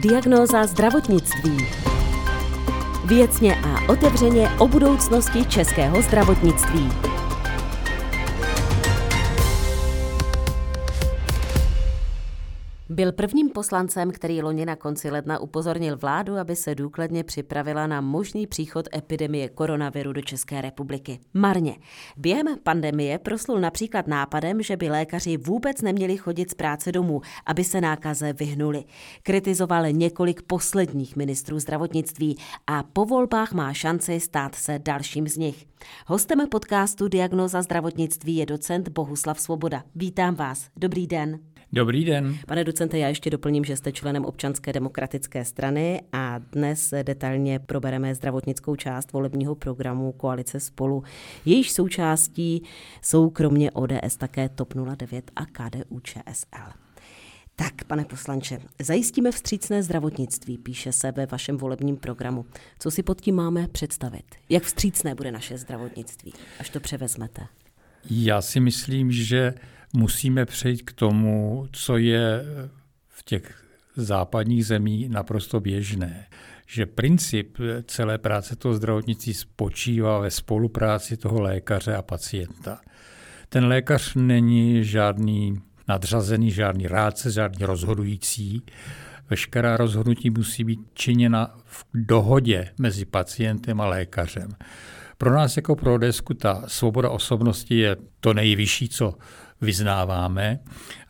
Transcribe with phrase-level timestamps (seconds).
[0.00, 1.66] Diagnóza zdravotnictví.
[3.04, 6.88] Věcně a otevřeně o budoucnosti českého zdravotnictví.
[12.98, 18.00] Byl prvním poslancem, který loni na konci ledna upozornil vládu, aby se důkladně připravila na
[18.00, 21.20] možný příchod epidemie koronaviru do České republiky.
[21.34, 21.76] Marně.
[22.16, 27.64] Během pandemie proslul například nápadem, že by lékaři vůbec neměli chodit z práce domů, aby
[27.64, 28.84] se nákaze vyhnuli.
[29.22, 32.36] Kritizoval několik posledních ministrů zdravotnictví
[32.66, 35.66] a po volbách má šanci stát se dalším z nich.
[36.06, 39.82] Hostem podcastu Diagnoza zdravotnictví je docent Bohuslav Svoboda.
[39.94, 40.68] Vítám vás.
[40.76, 41.38] Dobrý den.
[41.72, 42.38] Dobrý den.
[42.46, 48.14] Pane docente, já ještě doplním, že jste členem občanské demokratické strany a dnes detailně probereme
[48.14, 51.02] zdravotnickou část volebního programu Koalice spolu.
[51.44, 52.62] Jejíž součástí
[53.02, 56.72] jsou kromě ODS také TOP 09 a KDU ČSL.
[57.56, 62.46] Tak, pane poslanče, zajistíme vstřícné zdravotnictví, píše se ve vašem volebním programu.
[62.78, 64.24] Co si pod tím máme představit?
[64.48, 67.46] Jak vstřícné bude naše zdravotnictví, až to převezmete?
[68.10, 69.54] Já si myslím, že
[69.92, 72.44] musíme přejít k tomu, co je
[73.08, 73.64] v těch
[73.96, 76.26] západních zemí naprosto běžné.
[76.66, 82.80] Že princip celé práce toho zdravotnictví spočívá ve spolupráci toho lékaře a pacienta.
[83.48, 88.62] Ten lékař není žádný nadřazený, žádný rádce, žádný rozhodující.
[89.30, 94.48] Veškerá rozhodnutí musí být činěna v dohodě mezi pacientem a lékařem.
[95.18, 99.14] Pro nás jako pro desku ta svoboda osobnosti je to nejvyšší, co
[99.60, 100.58] vyznáváme.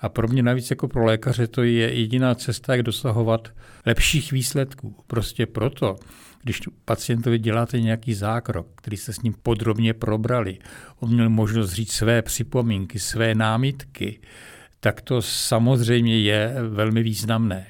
[0.00, 3.48] A pro mě navíc jako pro lékaře to je jediná cesta, jak dosahovat
[3.86, 5.04] lepších výsledků.
[5.06, 5.96] Prostě proto,
[6.42, 10.58] když pacientovi děláte nějaký zákrok, který se s ním podrobně probrali,
[11.00, 14.20] on měl možnost říct své připomínky, své námitky,
[14.80, 17.66] tak to samozřejmě je velmi významné.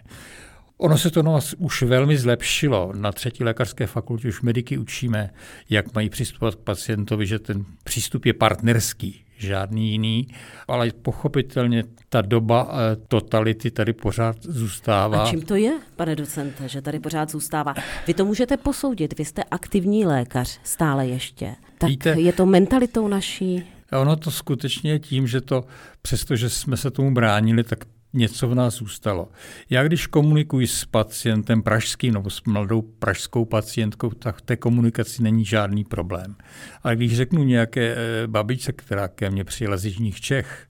[0.78, 2.92] Ono se to nás už velmi zlepšilo.
[2.96, 5.30] Na třetí lékařské fakultě už mediky učíme,
[5.70, 10.26] jak mají přistupovat k pacientovi, že ten přístup je partnerský, žádný jiný,
[10.68, 15.22] ale pochopitelně ta doba eh, totality tady pořád zůstává.
[15.22, 17.74] A čím to je, pane docente, že tady pořád zůstává?
[18.06, 21.54] Vy to můžete posoudit, vy jste aktivní lékař stále ještě.
[21.78, 23.64] Tak Víte, je to mentalitou naší?
[23.92, 25.64] Ono to skutečně je tím, že to,
[26.02, 27.78] přestože jsme se tomu bránili, tak
[28.18, 29.28] něco v nás zůstalo.
[29.70, 35.22] Já když komunikuji s pacientem pražským nebo s mladou pražskou pacientkou, tak v té komunikaci
[35.22, 36.36] není žádný problém.
[36.82, 40.68] Ale když řeknu nějaké eh, babičce, která ke mně přijela z Jižních Čech,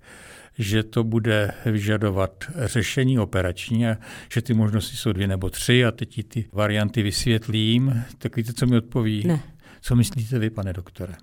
[0.59, 3.97] že to bude vyžadovat řešení operační a
[4.33, 8.67] že ty možnosti jsou dvě nebo tři a teď ty varianty vysvětlím, tak víte, co
[8.67, 9.25] mi odpoví?
[9.27, 9.41] Ne.
[9.81, 11.15] Co myslíte vy, pane doktore?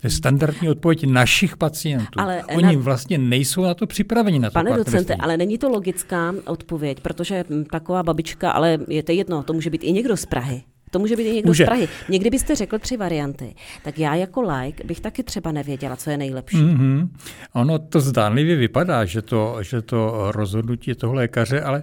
[0.00, 2.20] To je standardní odpověď našich pacientů.
[2.20, 2.82] Ale Oni na...
[2.82, 4.38] vlastně nejsou na to připraveni.
[4.38, 9.12] Na to Pane docente, ale není to logická odpověď, protože taková babička, ale je to
[9.12, 10.62] jedno, to může být i někdo z Prahy.
[10.90, 11.64] To může být i někdo může.
[11.64, 11.88] z Prahy.
[12.08, 16.16] Někdy byste řekl tři varianty, tak já jako like bych taky třeba nevěděla, co je
[16.16, 16.56] nejlepší.
[16.56, 17.08] Mm-hmm.
[17.52, 21.82] Ono to zdánlivě vypadá, že to, že to rozhodnutí toho lékaře, ale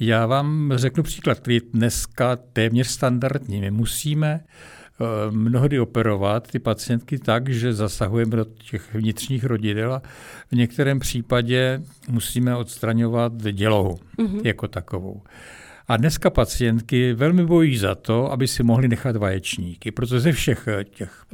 [0.00, 3.60] já vám řeknu příklad, který je dneska téměř standardní.
[3.60, 4.79] My musíme Eh,
[5.30, 10.02] mnohdy operovat ty pacientky tak, že zasahujeme do těch vnitřních rodidel a
[10.52, 14.40] v některém případě musíme odstraňovat dělohu mm-hmm.
[14.44, 15.22] jako takovou.
[15.90, 20.68] A dneska pacientky velmi bojí za to, aby si mohli nechat vaječníky, protože ze všech
[20.90, 21.24] těch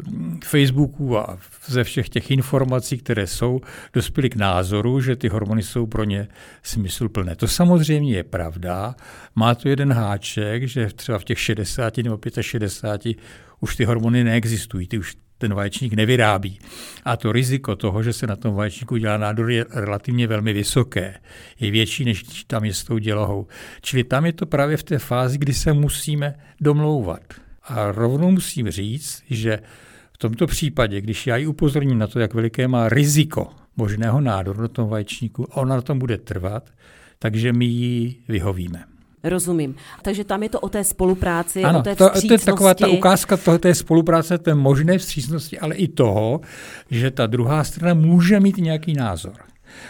[0.44, 3.60] Facebooků a ze všech těch informací, které jsou,
[3.92, 6.28] dospěli k názoru, že ty hormony jsou pro ně
[6.62, 7.36] smysluplné.
[7.36, 8.94] To samozřejmě je pravda.
[9.34, 13.16] Má to jeden háček, že třeba v těch 60 nebo 65
[13.60, 16.58] už ty hormony neexistují, ty už ten vaječník nevyrábí.
[17.04, 21.14] A to riziko toho, že se na tom vaječníku dělá nádor, je relativně velmi vysoké.
[21.60, 23.46] Je větší, než tam je s tou dělohou.
[23.80, 27.22] Čili tam je to právě v té fázi, kdy se musíme domlouvat.
[27.62, 29.58] A rovnou musím říct, že
[30.12, 34.62] v tomto případě, když já ji upozorním na to, jak veliké má riziko možného nádoru
[34.62, 36.70] na tom vaječníku, ona na tom bude trvat,
[37.18, 38.95] takže my ji vyhovíme.
[39.24, 39.74] Rozumím.
[40.02, 42.88] Takže tam je to o té spolupráci, ano, o té to, to je taková ta
[42.88, 46.40] ukázka toho, té spolupráce, té možné vstřícnosti, ale i toho,
[46.90, 49.34] že ta druhá strana může mít nějaký názor.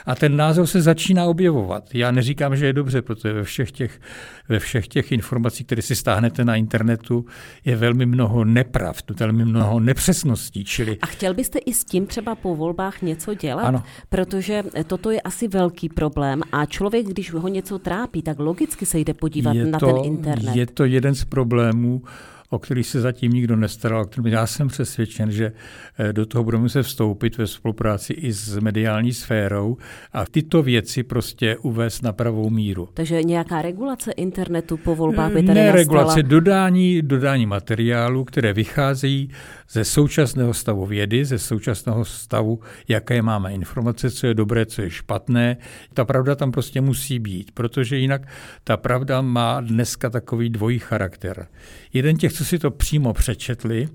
[0.06, 1.94] A ten názor se začíná objevovat.
[1.94, 4.00] Já neříkám, že je dobře, protože ve všech těch,
[4.48, 7.24] ve všech těch informacích, které si stáhnete na internetu,
[7.64, 10.64] je velmi mnoho nepravd, velmi mnoho nepřesností.
[10.64, 10.98] Čili...
[11.02, 13.64] A chtěl byste i s tím třeba po volbách něco dělat?
[13.64, 13.82] Ano.
[14.08, 18.98] Protože toto je asi velký problém a člověk, když ho něco trápí, tak logicky se
[18.98, 20.56] jde podívat je na to, ten internet.
[20.56, 22.02] Je to jeden z problémů,
[22.50, 24.04] o který se zatím nikdo nestaral.
[24.24, 25.52] Já jsem přesvědčen, že
[25.98, 29.76] eh, do toho budeme se vstoupit ve spolupráci i s mediální sférou
[30.12, 32.88] a tyto věci prostě uvést na pravou míru.
[32.94, 35.76] Takže nějaká regulace internetu po volbách by tady Ne nastala?
[35.76, 39.30] regulace, dodání, dodání materiálu, které vycházejí
[39.70, 44.90] ze současného stavu vědy, ze současného stavu, jaké máme informace, co je dobré, co je
[44.90, 45.56] špatné.
[45.94, 48.22] Ta pravda tam prostě musí být, protože jinak
[48.64, 51.46] ta pravda má dneska takový dvojí charakter.
[51.92, 53.88] Jeden těch, co si to přímo přečetli,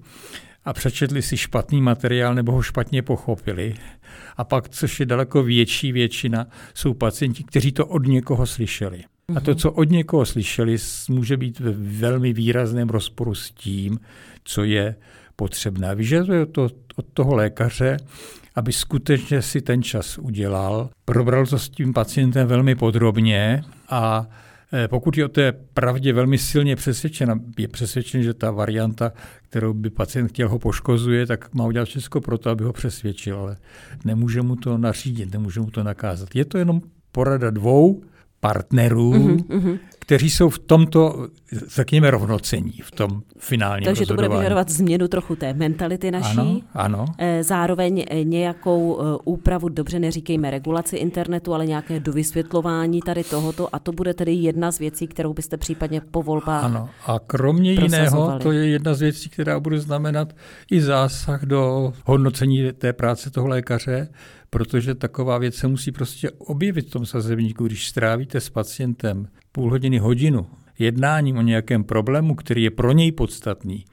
[0.65, 3.75] a přečetli si špatný materiál nebo ho špatně pochopili.
[4.37, 9.03] A pak, což je daleko větší většina, jsou pacienti, kteří to od někoho slyšeli.
[9.35, 10.77] A to, co od někoho slyšeli,
[11.09, 13.99] může být ve velmi výrazném rozporu s tím,
[14.43, 14.95] co je
[15.35, 15.95] potřebné.
[15.95, 17.97] Vyžaduje to od toho lékaře,
[18.55, 24.27] aby skutečně si ten čas udělal, probral to s tím pacientem velmi podrobně a
[24.87, 29.11] pokud je o té pravdě velmi silně přesvědčen, je přesvědčen, že ta varianta,
[29.49, 33.37] kterou by pacient chtěl, ho poškozuje, tak má udělat všechno pro to, aby ho přesvědčil,
[33.37, 33.57] ale
[34.05, 36.35] nemůže mu to nařídit, nemůže mu to nakázat.
[36.35, 36.81] Je to jenom
[37.11, 38.03] porada dvou
[38.39, 39.79] partnerů, mm-hmm,
[40.11, 41.27] kteří jsou v tomto,
[41.67, 46.37] řekněme, rovnocení, v tom finálním Takže to bude vyžadovat změnu trochu té mentality naší.
[46.37, 47.05] Ano, ano.
[47.17, 53.75] Eh, zároveň eh, nějakou eh, úpravu, dobře neříkejme regulaci internetu, ale nějaké dovysvětlování tady tohoto
[53.75, 57.71] a to bude tedy jedna z věcí, kterou byste případně po volbách Ano, a kromě
[57.71, 60.35] jiného, to je jedna z věcí, která bude znamenat
[60.71, 64.07] i zásah do hodnocení té práce toho lékaře,
[64.49, 69.69] protože taková věc se musí prostě objevit v tom sazebníku, když strávíte s pacientem půl
[69.69, 70.47] hodiny, hodinu
[70.79, 73.85] jednáním o nějakém problému, který je pro něj podstatný,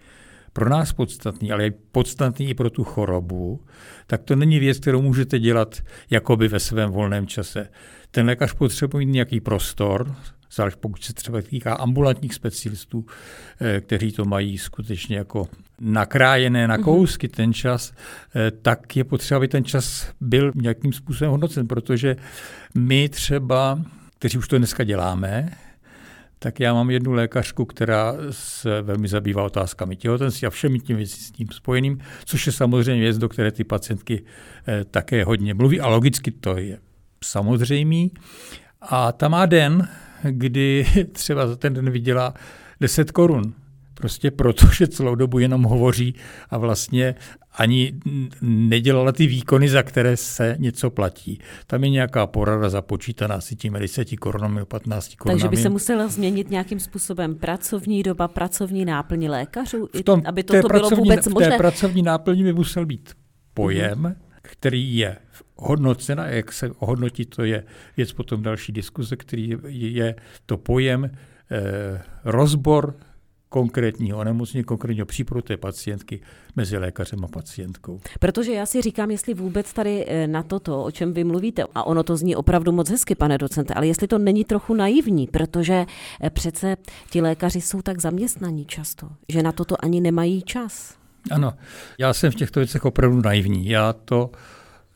[0.53, 3.61] pro nás podstatný, ale je podstatný i pro tu chorobu,
[4.07, 7.69] tak to není věc, kterou můžete dělat jakoby ve svém volném čase.
[8.11, 10.15] Ten lékař potřebuje mít nějaký prostor,
[10.53, 13.07] zvlášť pokud se třeba týká ambulantních specialistů,
[13.61, 15.49] eh, kteří to mají skutečně jako
[15.81, 16.85] nakrájené na mhm.
[16.85, 17.93] kousky ten čas,
[18.35, 22.17] eh, tak je potřeba, aby ten čas byl nějakým způsobem hodnocen, protože
[22.75, 23.83] my třeba,
[24.19, 25.51] kteří už to dneska děláme,
[26.39, 31.21] tak já mám jednu lékařku, která se velmi zabývá otázkami těhotenství a všemi tím věcí
[31.21, 34.25] s tím spojeným, což je samozřejmě věc, do které ty pacientky
[34.69, 36.79] eh, také hodně mluví a logicky to je
[37.25, 38.13] samozřejmý.
[38.81, 39.89] A ta má den,
[40.23, 42.35] kdy třeba za ten den vydělá
[42.81, 43.55] 10 korun.
[43.95, 46.15] Prostě proto, že celou dobu jenom hovoří
[46.51, 47.15] a vlastně
[47.59, 47.93] ani
[48.43, 51.39] nedělala ty výkony, za které se něco platí.
[51.67, 55.41] Tam je nějaká porada započítaná asi těmi 10 korunami, 15 korunami.
[55.41, 60.43] Takže by se musela změnit nějakým způsobem pracovní doba, pracovní náplň lékařů, v tom, aby
[60.43, 61.49] to bylo vůbec v možné?
[61.49, 63.13] V té pracovní náplni by musel být
[63.55, 64.15] pojem, mm-hmm.
[64.43, 65.17] který je
[65.57, 67.65] hodnocena, jak se hodnotí, to je
[67.97, 70.15] věc potom další diskuze, který je
[70.47, 71.11] to pojem
[71.51, 72.95] eh, rozbor
[73.49, 76.21] konkrétního onemocnění, konkrétního případu té pacientky
[76.57, 78.01] mezi lékařem a pacientkou.
[78.21, 81.87] Protože já si říkám, jestli vůbec tady eh, na toto, o čem vy mluvíte, a
[81.87, 85.87] ono to zní opravdu moc hezky, pane docente, ale jestli to není trochu naivní, protože
[86.21, 86.77] eh, přece
[87.11, 90.95] ti lékaři jsou tak zaměstnaní často, že na toto ani nemají čas.
[91.31, 91.53] Ano,
[91.99, 93.69] já jsem v těchto věcech opravdu naivní.
[93.69, 94.31] Já to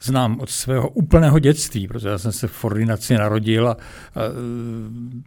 [0.02, 3.76] znám od svého úplného dětství, protože já jsem se v ordinaci narodil a, a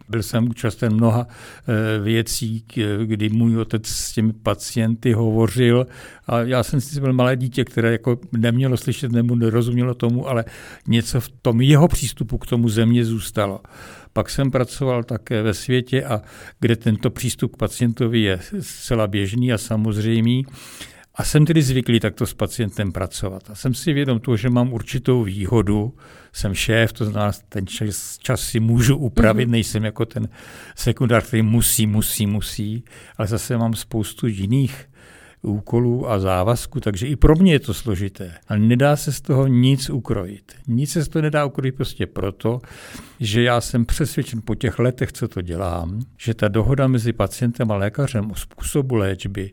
[0.08, 2.64] byl jsem účasten mnoha e, věcí,
[3.04, 5.86] kdy můj otec s těmi pacienty hovořil
[6.26, 10.44] a já jsem si byl malé dítě, které jako nemělo slyšet nebo nerozumělo tomu, ale
[10.88, 13.60] něco v tom jeho přístupu k tomu země zůstalo.
[14.12, 16.22] Pak jsem pracoval také ve světě, a
[16.60, 20.44] kde tento přístup k pacientovi je zcela běžný a samozřejmý.
[21.16, 23.50] A jsem tedy zvyklý takto s pacientem pracovat.
[23.50, 25.94] A jsem si vědom toho, že mám určitou výhodu,
[26.32, 29.52] jsem šéf, to znamená, ten čas, čas si můžu upravit, mm-hmm.
[29.52, 30.28] nejsem jako ten
[30.76, 32.84] sekundár, který musí, musí, musí,
[33.18, 34.88] ale zase mám spoustu jiných
[35.42, 38.34] úkolů a závazků, takže i pro mě je to složité.
[38.48, 40.52] Ale nedá se z toho nic ukrojit.
[40.66, 42.60] Nic se z toho nedá ukrojit prostě proto,
[43.20, 47.70] že já jsem přesvědčen po těch letech, co to dělám, že ta dohoda mezi pacientem
[47.72, 49.52] a lékařem o způsobu léčby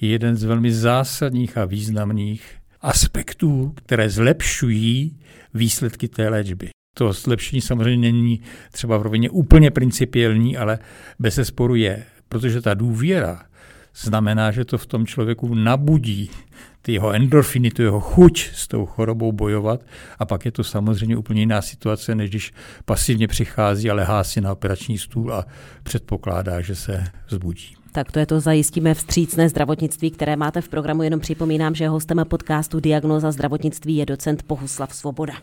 [0.00, 5.18] je jeden z velmi zásadních a významných aspektů, které zlepšují
[5.54, 6.68] výsledky té léčby.
[6.94, 8.40] To zlepšení samozřejmě není
[8.72, 10.78] třeba v rovině úplně principiální, ale
[11.18, 13.42] bez sporu je, protože ta důvěra
[13.96, 16.30] znamená, že to v tom člověku nabudí
[16.82, 19.80] ty jeho endorfiny, tu jeho chuť s tou chorobou bojovat
[20.18, 22.52] a pak je to samozřejmě úplně jiná situace, než když
[22.84, 25.46] pasivně přichází a lehá si na operační stůl a
[25.82, 27.81] předpokládá, že se vzbudí.
[27.92, 31.02] Tak to je to zajistíme vstřícné zdravotnictví, které máte v programu.
[31.02, 35.34] Jenom připomínám, že hostem podcastu Diagnoza zdravotnictví je docent Pohuslav Svoboda.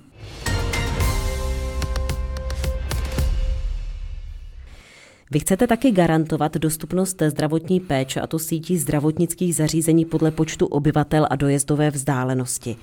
[5.32, 11.27] Vy chcete taky garantovat dostupnost zdravotní péče a to sítí zdravotnických zařízení podle počtu obyvatel
[11.29, 12.75] a dojezdové vzdálenosti.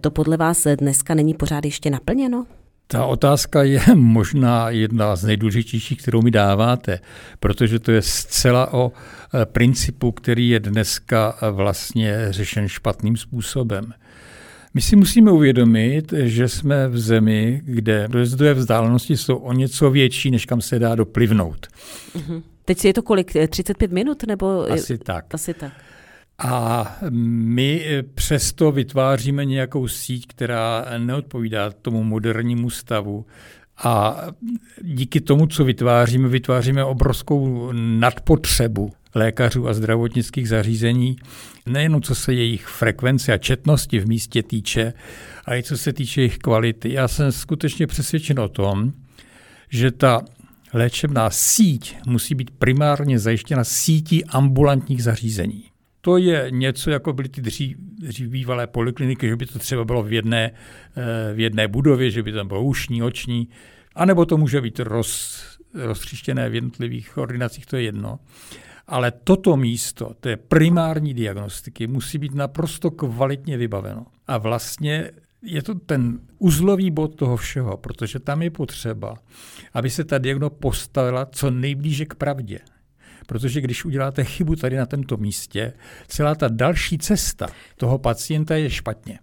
[0.00, 2.46] To podle vás dneska není pořád ještě naplněno?
[2.90, 7.00] Ta otázka je možná jedna z nejdůležitějších, kterou mi dáváte,
[7.40, 13.92] protože to je zcela o eh, principu, který je dneska vlastně řešen špatným způsobem.
[14.74, 20.30] My si musíme uvědomit, že jsme v zemi, kde dojezdové vzdálenosti jsou o něco větší,
[20.30, 21.66] než kam se dá doplivnout.
[22.16, 22.42] Mm-hmm.
[22.64, 23.32] Teď je to kolik?
[23.48, 24.22] 35 minut?
[24.26, 24.72] Nebo...
[24.72, 25.34] Asi tak.
[25.34, 25.72] Asi tak.
[26.38, 33.26] A my přesto vytváříme nějakou síť, která neodpovídá tomu modernímu stavu.
[33.84, 34.22] A
[34.82, 41.16] díky tomu, co vytváříme, vytváříme obrovskou nadpotřebu lékařů a zdravotnických zařízení,
[41.66, 44.92] nejenom co se jejich frekvence a četnosti v místě týče,
[45.44, 46.92] ale i co se týče jejich kvality.
[46.92, 48.92] Já jsem skutečně přesvědčen o tom,
[49.70, 50.20] že ta
[50.72, 55.64] léčebná síť musí být primárně zajištěna sítí ambulantních zařízení.
[56.08, 60.02] To je něco, jako byly ty dřív, dřív bývalé polikliniky, že by to třeba bylo
[60.02, 60.50] v jedné,
[60.96, 63.48] eh, v jedné budově, že by tam bylo ušní, oční,
[63.94, 65.42] anebo to může být roz,
[65.74, 68.18] roztříštěné v jednotlivých ordinacích, to je jedno.
[68.86, 74.06] Ale toto místo té primární diagnostiky musí být naprosto kvalitně vybaveno.
[74.26, 75.10] A vlastně
[75.42, 79.14] je to ten uzlový bod toho všeho, protože tam je potřeba,
[79.74, 82.58] aby se ta diagnoza postavila co nejblíže k pravdě.
[83.28, 85.72] Protože když uděláte chybu tady na tomto místě,
[86.06, 89.18] celá ta další cesta toho pacienta je špatně.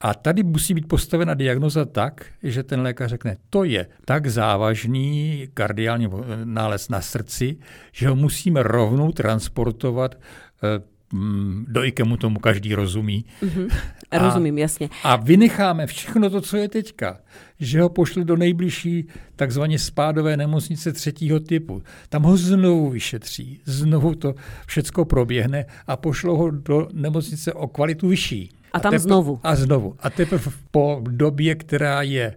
[0.00, 5.46] A tady musí být postavena diagnoza tak, že ten lékař řekne, to je tak závažný
[5.54, 6.08] kardiální
[6.44, 7.56] nález na srdci,
[7.92, 13.24] že ho musíme rovnou transportovat eh, mm, do IKEMu tomu každý rozumí.
[13.42, 13.68] Mm-hmm.
[14.12, 14.88] Rozumím, jasně.
[15.04, 17.18] A vynecháme všechno to, co je teďka.
[17.62, 21.82] Že ho pošli do nejbližší takzvaně spádové nemocnice třetího typu.
[22.08, 24.34] Tam ho znovu vyšetří, znovu to
[24.66, 28.50] všecko proběhne a pošlou ho do nemocnice o kvalitu vyšší.
[28.72, 29.40] A tam a tepr- znovu.
[29.42, 29.96] A znovu.
[29.98, 32.34] A teprve po době, která je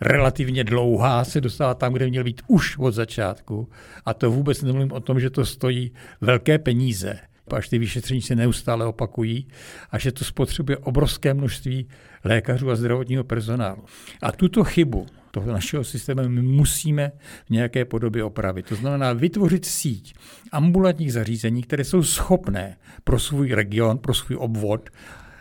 [0.00, 3.68] relativně dlouhá, se dostává tam, kde měl být už od začátku.
[4.06, 7.18] A to vůbec nemluvím o tom, že to stojí velké peníze,
[7.52, 9.46] až ty vyšetření se neustále opakují
[9.90, 11.88] a že to spotřebuje obrovské množství
[12.24, 13.84] lékařů a zdravotního personálu.
[14.22, 17.12] A tuto chybu toho našeho systému my musíme
[17.46, 18.66] v nějaké podobě opravit.
[18.66, 20.14] To znamená vytvořit síť
[20.52, 24.90] ambulantních zařízení, které jsou schopné pro svůj region, pro svůj obvod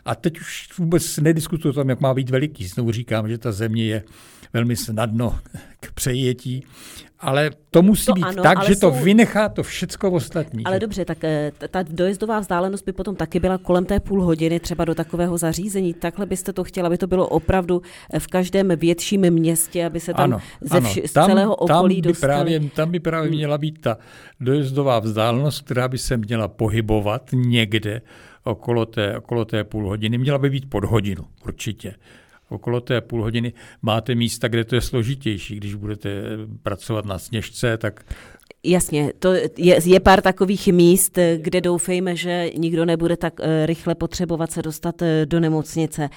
[0.06, 2.68] a teď už vůbec nediskutuji o tom, jak má být veliký.
[2.68, 4.04] Znovu říkám, že ta země je
[4.54, 5.40] velmi snadno
[5.80, 6.64] k přejetí,
[7.20, 8.80] ale to musí to být ano, tak, že jsou...
[8.80, 10.64] to vynechá to všecko ostatní.
[10.64, 10.80] Ale že?
[10.80, 14.86] dobře, tak eh, ta dojezdová vzdálenost by potom taky byla kolem té půl hodiny třeba
[14.86, 15.94] do takového zařízení.
[15.94, 17.82] Takhle byste to chtěla, aby to bylo opravdu
[18.20, 20.90] v každém větším městě, aby se tam ano, ze ano.
[21.06, 22.34] z tam, celého okolí tam by dostali.
[22.34, 23.38] Právě, tam by právě hmm.
[23.38, 23.98] měla být ta
[24.40, 28.02] dojezdová vzdálenost, která by se měla pohybovat někde
[28.44, 30.18] okolo té, okolo té půl hodiny.
[30.18, 31.96] Měla by být pod hodinu, určitě.
[32.50, 35.56] Okolo té půl hodiny máte místa, kde to je složitější.
[35.56, 36.10] Když budete
[36.64, 38.04] pracovat na sněžce, tak
[38.64, 43.96] Jasně, to je, je pár takových míst, kde doufejme, že nikdo nebude tak uh, rychle
[43.96, 46.10] potřebovat se dostat uh, do nemocnice.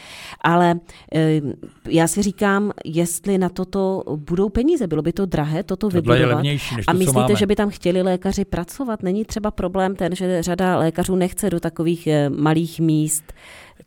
[0.45, 1.53] Ale uh,
[1.89, 6.21] já si říkám, jestli na toto budou peníze, bylo by to drahé toto Tohle vybudovat.
[6.21, 9.03] Je levnější, než to, A myslíte, že by tam chtěli lékaři pracovat?
[9.03, 13.33] Není třeba problém ten, že řada lékařů nechce do takových malých míst?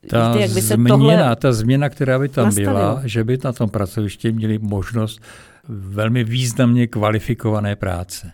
[0.07, 2.73] Ta, Víte, jak by se změna, tohle ta změna, která by tam nastavilo.
[2.73, 5.21] byla, že by na tom pracovišti měli možnost
[5.69, 8.31] velmi významně kvalifikované práce.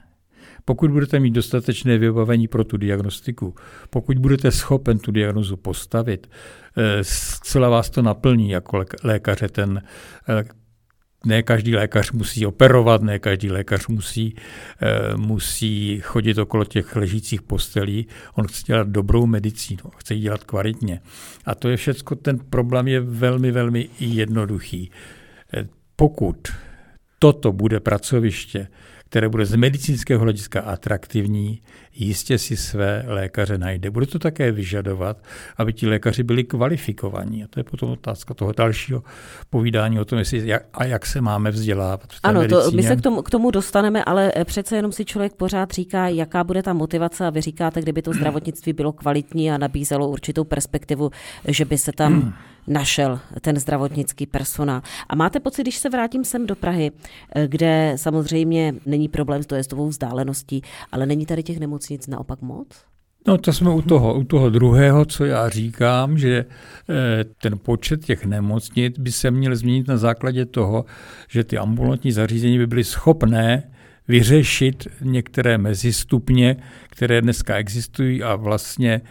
[0.65, 3.55] Pokud budete mít dostatečné vybavení pro tu diagnostiku,
[3.89, 6.29] pokud budete schopen tu diagnozu postavit,
[6.77, 9.49] eh, zcela vás to naplní jako lékaře.
[9.49, 9.81] Ten,
[10.29, 10.43] eh,
[11.25, 14.35] ne každý lékař musí operovat, ne každý lékař musí,
[14.81, 18.07] eh, musí chodit okolo těch ležících postelí.
[18.35, 21.01] On chce dělat dobrou medicínu, chce ji dělat kvalitně.
[21.45, 24.91] A to je všechno, ten problém je velmi, velmi jednoduchý.
[25.95, 26.37] Pokud
[27.21, 28.67] toto bude pracoviště,
[29.09, 31.61] které bude z medicínského hlediska atraktivní,
[31.93, 33.91] jistě si své lékaře najde.
[33.91, 35.17] Bude to také vyžadovat,
[35.57, 37.43] aby ti lékaři byli kvalifikovaní.
[37.43, 39.03] A to je potom otázka toho dalšího
[39.49, 42.03] povídání o tom, jestli jak, a jak se máme vzdělávat.
[42.03, 44.91] V té ano, to, my se k tomu, k tomu dostaneme, ale eh, přece jenom
[44.91, 48.91] si člověk pořád říká, jaká bude ta motivace a vy říkáte, kdyby to zdravotnictví bylo
[48.91, 51.11] kvalitní a nabízelo určitou perspektivu,
[51.47, 52.33] že by se tam
[52.67, 54.81] našel ten zdravotnický personál.
[55.09, 56.91] A máte pocit, když se vrátím sem do Prahy,
[57.35, 62.67] eh, kde samozřejmě není problém s dojezdovou vzdáleností, ale není tady těch nemocnic naopak moc?
[63.27, 66.45] No to jsme u toho, u toho druhého, co já říkám, že
[66.89, 70.85] eh, ten počet těch nemocnic by se měl změnit na základě toho,
[71.29, 73.63] že ty ambulantní zařízení by byly schopné
[74.07, 76.57] vyřešit některé mezistupně,
[76.89, 79.01] které dneska existují a vlastně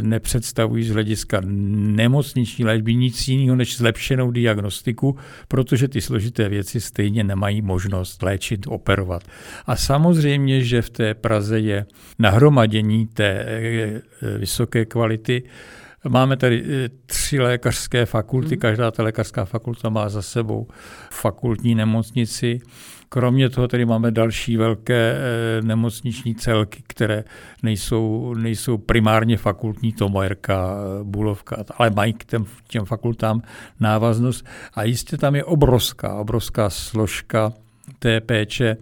[0.00, 5.16] nepředstavují z hlediska nemocniční léčby nic jiného než zlepšenou diagnostiku,
[5.48, 9.22] protože ty složité věci stejně nemají možnost léčit, operovat.
[9.66, 11.86] A samozřejmě, že v té Praze je
[12.18, 14.00] nahromadění té e,
[14.38, 15.42] vysoké kvality
[16.08, 18.60] Máme tady eh, tři lékařské fakulty, hmm.
[18.60, 20.66] každá ta lékařská fakulta má za sebou
[21.10, 22.60] fakultní nemocnici.
[23.12, 27.24] Kromě toho tady máme další velké eh, nemocniční celky, které
[27.62, 33.42] nejsou, nejsou primárně fakultní, Tomojerka, eh, Bulovka, ale mají k těm, těm fakultám
[33.80, 34.46] návaznost.
[34.74, 37.52] A jistě tam je obrovská, obrovská složka
[37.98, 38.76] té péče,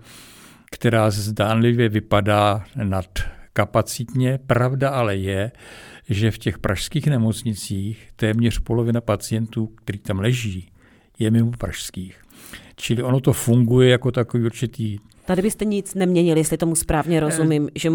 [0.71, 3.07] která zdánlivě vypadá nad
[3.53, 4.39] kapacitně.
[4.47, 5.53] Pravda ale je,
[6.09, 10.69] že v těch pražských nemocnicích téměř polovina pacientů, který tam leží,
[11.19, 12.30] je mimo pražských.
[12.81, 14.99] Čili ono to funguje jako takový určitý
[15.31, 17.91] Tady byste nic neměnili, jestli tomu správně eh, rozumím, že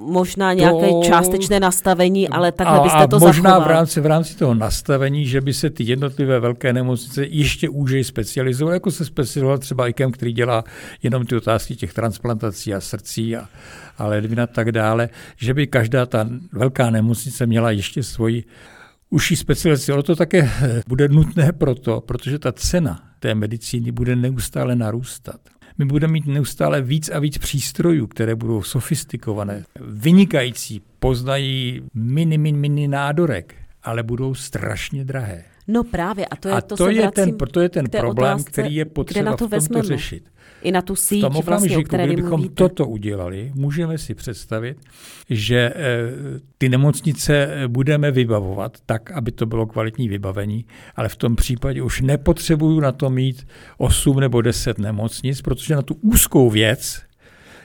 [0.00, 1.02] možná nějaké to...
[1.04, 3.68] částečné nastavení, ale takhle byste a to možná zachoval.
[3.68, 8.04] v rámci, v rámci toho nastavení, že by se ty jednotlivé velké nemocnice ještě úžej
[8.04, 10.64] specializovaly, jako se specializoval třeba IKEM, který dělá
[11.02, 13.48] jenom ty otázky těch transplantací a srdcí a,
[13.98, 18.44] a ledvin a tak dále, že by každá ta velká nemocnice měla ještě svoji
[19.10, 19.92] užší specializaci.
[19.92, 20.50] Ono to také
[20.88, 25.40] bude nutné proto, protože ta cena té medicíny bude neustále narůstat
[25.80, 32.58] my budeme mít neustále víc a víc přístrojů, které budou sofistikované, vynikající, poznají mini, mini,
[32.58, 35.44] mini nádorek, ale budou strašně drahé.
[35.68, 38.50] No právě, a to je a to, to je ten, to je ten problém, otázce,
[38.50, 39.82] který je potřeba na to v tomto vezmeme.
[39.82, 40.30] řešit.
[40.62, 42.54] I na tu síť, v tom vlastně, o které kdybychom mluvíte.
[42.54, 44.76] toto udělali, můžeme si představit,
[45.30, 45.72] že e,
[46.58, 50.64] ty nemocnice eh, budeme vybavovat tak, aby to bylo kvalitní vybavení,
[50.96, 53.46] ale v tom případě už nepotřebuju na to mít
[53.78, 57.02] 8 nebo 10 nemocnic, protože na tu úzkou věc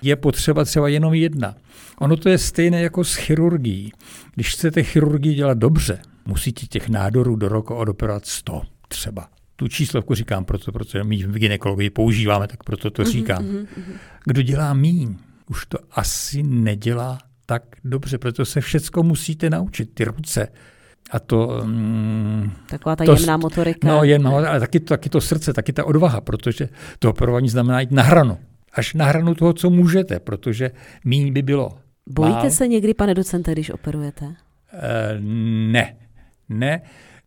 [0.02, 1.56] je potřeba třeba jenom jedna.
[2.00, 3.92] Ono to je stejné jako s chirurgií.
[4.36, 9.28] Když chcete chirurgii dělat dobře, musíte těch nádorů do roku odoperovat 100 třeba.
[9.56, 13.44] Tu číslovku říkám proto, protože my v ginekologii používáme, tak proto to mhm, říkám.
[13.46, 13.94] Mhm, mhm.
[14.26, 15.16] Kdo dělá míň,
[15.50, 20.48] už to asi nedělá tak dobře, proto se všecko musíte naučit, ty ruce.
[21.12, 21.62] A to...
[21.64, 23.88] Mm, Taková ta to, jemná motorika.
[23.88, 27.92] No, jemná, ale taky, taky to srdce, taky ta odvaha, protože to operování znamená jít
[27.92, 28.38] na hranu.
[28.74, 30.72] Až na hranu toho, co můžete, protože
[31.06, 31.78] míň by bylo.
[32.10, 32.52] Bojíte Mál.
[32.52, 34.26] se někdy, pane docente, když operujete?
[34.26, 34.34] Uh,
[35.72, 35.96] ne,
[36.50, 36.82] ne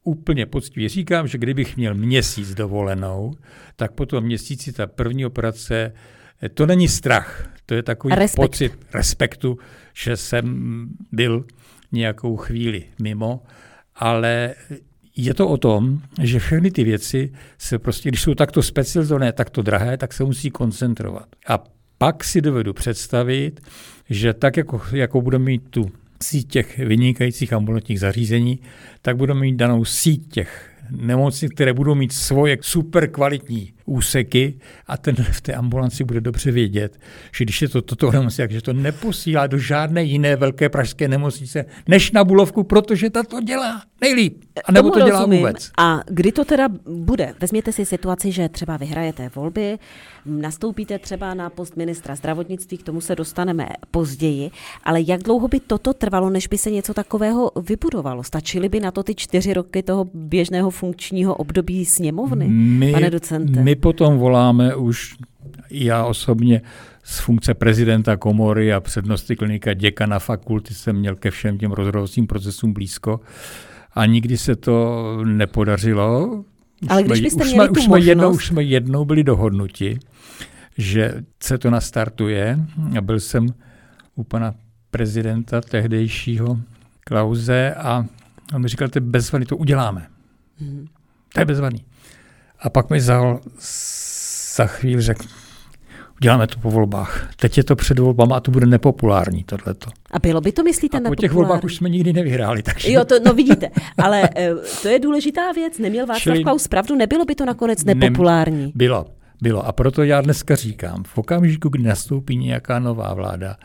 [0.08, 3.32] úplně poctivě říkám, že kdybych měl měsíc dovolenou,
[3.76, 5.92] tak po tom měsíci ta první operace,
[6.54, 8.46] to není strach, to je takový Respekt.
[8.46, 9.58] pocit respektu,
[9.94, 11.44] že jsem byl
[11.92, 13.42] nějakou chvíli mimo,
[13.94, 14.54] ale
[15.16, 19.62] je to o tom, že všechny ty věci se prostě, když jsou takto specializované, takto
[19.62, 21.26] drahé, tak se musí koncentrovat.
[21.48, 21.64] A
[21.98, 23.60] pak si dovedu představit,
[24.10, 25.90] že tak, jako, jako budeme mít tu
[26.22, 28.58] síť těch vynikajících ambulantních zařízení,
[29.02, 34.96] tak budeme mít danou síť těch nemocnic, které budou mít svoje super kvalitní úseky a
[34.96, 37.00] ten v té ambulanci bude dobře vědět,
[37.36, 41.64] že když je to toto nemocnice, že to neposílá do žádné jiné velké pražské nemocnice
[41.88, 44.44] než na Bulovku, protože ta to dělá nejlíp.
[44.64, 45.38] A nebo to dělá rozumím.
[45.38, 45.70] vůbec.
[45.78, 47.34] A kdy to teda bude?
[47.40, 49.78] Vezměte si situaci, že třeba vyhrajete volby,
[50.26, 54.50] nastoupíte třeba na post ministra zdravotnictví, k tomu se dostaneme později,
[54.84, 58.22] ale jak dlouho by toto trvalo, než by se něco takového vybudovalo?
[58.22, 63.60] Stačily by na to ty čtyři roky toho běžného funkčního období sněmovny, my, pane docente?
[63.60, 65.16] My potom voláme už,
[65.70, 66.62] já osobně,
[67.02, 72.26] z funkce prezidenta komory a přednosti klinika děkana fakulty jsem měl ke všem těm rozhodovacím
[72.26, 73.20] procesům blízko
[73.94, 76.44] a nikdy se to nepodařilo.
[76.82, 79.24] Už Ale když byste už měli jsme, tu už jsme, jednou, už jsme jednou byli
[79.24, 79.98] dohodnuti,
[80.78, 82.58] že se to nastartuje
[82.98, 83.46] a byl jsem
[84.14, 84.54] u pana
[84.90, 86.60] prezidenta tehdejšího
[87.04, 88.04] Klauze a
[88.54, 90.06] on mi říkal, to je bezvaný, to uděláme.
[90.60, 90.86] Hmm.
[91.34, 91.84] To je bezvaný.
[92.60, 93.38] A pak mi za,
[94.56, 95.24] za chvíli řekl,
[96.20, 97.30] uděláme to po volbách.
[97.36, 99.90] Teď je to před volbama a to bude nepopulární tohleto.
[100.10, 102.62] A bylo by to, myslíte, a po těch volbách už jsme nikdy nevyhráli.
[102.62, 102.92] Takže...
[102.92, 105.78] Jo, to, no vidíte, ale eh, to je důležitá věc.
[105.78, 106.44] Neměl Václav Čili...
[106.44, 108.64] Klaus pravdu, nebylo by to nakonec nepopulární.
[108.64, 109.06] Ne, bylo,
[109.42, 109.66] bylo.
[109.66, 113.56] A proto já dneska říkám, v okamžiku, kdy nastoupí nějaká nová vláda,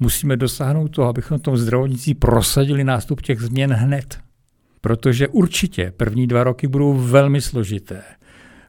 [0.00, 4.18] musíme dosáhnout toho, abychom v tom zdravotnictví prosadili nástup těch změn hned.
[4.80, 8.02] Protože určitě první dva roky budou velmi složité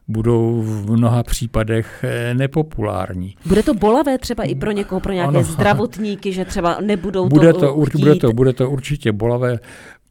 [0.08, 3.36] budou v mnoha případech eh, nepopulární.
[3.46, 7.52] Bude to bolavé třeba i pro někoho, pro nějaké ano, zdravotníky, že třeba nebudou bude
[7.52, 8.00] to, to chtít.
[8.00, 9.58] bude to Bude to určitě bolavé.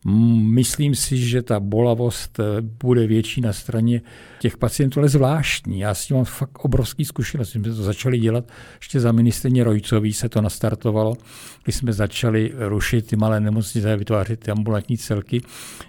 [0.07, 4.01] Myslím si, že ta bolavost eh, bude větší na straně
[4.39, 5.79] těch pacientů, ale zvláštní.
[5.79, 7.55] Já s tím mám fakt obrovský zkušenost.
[7.55, 11.17] My jsme to začali dělat ještě za ministrně Rojcový se to nastartovalo,
[11.63, 15.41] když jsme začali rušit ty malé nemocnice a vytvářet ty ambulantní celky.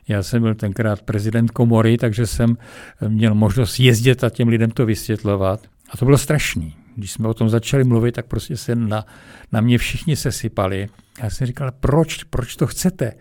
[0.08, 2.56] Já jsem byl tenkrát prezident komory, takže jsem
[3.08, 5.60] měl možnost jezdit a těm lidem to vysvětlovat.
[5.90, 6.74] A to bylo strašný.
[6.96, 9.06] Když jsme o tom začali mluvit, tak prostě se na,
[9.52, 10.88] na mě všichni sesypali.
[11.22, 13.12] Já jsem říkal, proč, proč to chcete?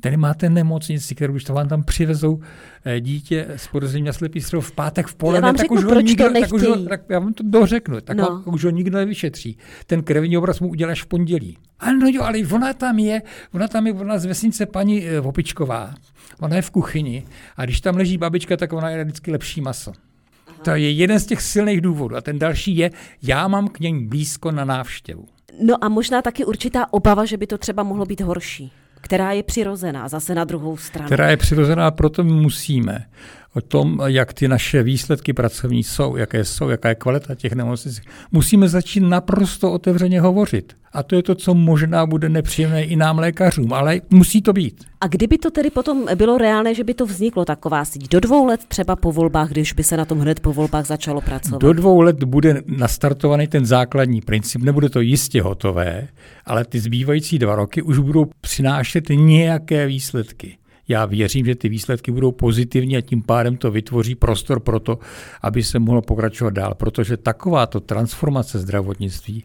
[0.00, 2.40] Tady máte nemocnici, kterou když to vám tam přivezou
[2.84, 6.32] eh, dítě s podezřením na slepý strov v pátek v poledne, tak už ho nikdo,
[6.40, 8.42] tak už ho, tak já vám to dořeknu, tak no.
[8.46, 9.58] už ho nikdo nevyšetří.
[9.86, 11.58] Ten krevní obraz mu uděláš v pondělí.
[11.78, 13.22] Ano jo, ale ona tam je,
[13.54, 15.94] ona tam je, ona z vesnice paní e, Vopičková.
[16.40, 17.24] Ona je v kuchyni
[17.56, 19.92] a když tam leží babička, tak ona je vždycky lepší maso.
[20.46, 20.58] Aha.
[20.64, 22.16] To je jeden z těch silných důvodů.
[22.16, 22.90] A ten další je,
[23.22, 25.24] já mám k něm blízko na návštěvu.
[25.62, 29.42] No a možná taky určitá obava, že by to třeba mohlo být horší která je
[29.42, 31.06] přirozená, zase na druhou stranu.
[31.06, 33.04] Která je přirozená, proto musíme
[33.54, 38.00] o tom, jak ty naše výsledky pracovní jsou, jaké jsou, jaká je kvalita těch nemocnic,
[38.32, 40.72] musíme začít naprosto otevřeně hovořit.
[40.92, 44.84] A to je to, co možná bude nepříjemné i nám lékařům, ale musí to být.
[45.00, 48.44] A kdyby to tedy potom bylo reálné, že by to vzniklo taková síť do dvou
[48.44, 51.60] let třeba po volbách, když by se na tom hned po volbách začalo pracovat?
[51.62, 56.08] Do dvou let bude nastartovaný ten základní princip, nebude to jistě hotové,
[56.46, 60.57] ale ty zbývající dva roky už budou přinášet nějaké výsledky.
[60.88, 64.98] Já věřím, že ty výsledky budou pozitivní a tím pádem to vytvoří prostor pro to,
[65.42, 69.44] aby se mohlo pokračovat dál, protože takováto transformace zdravotnictví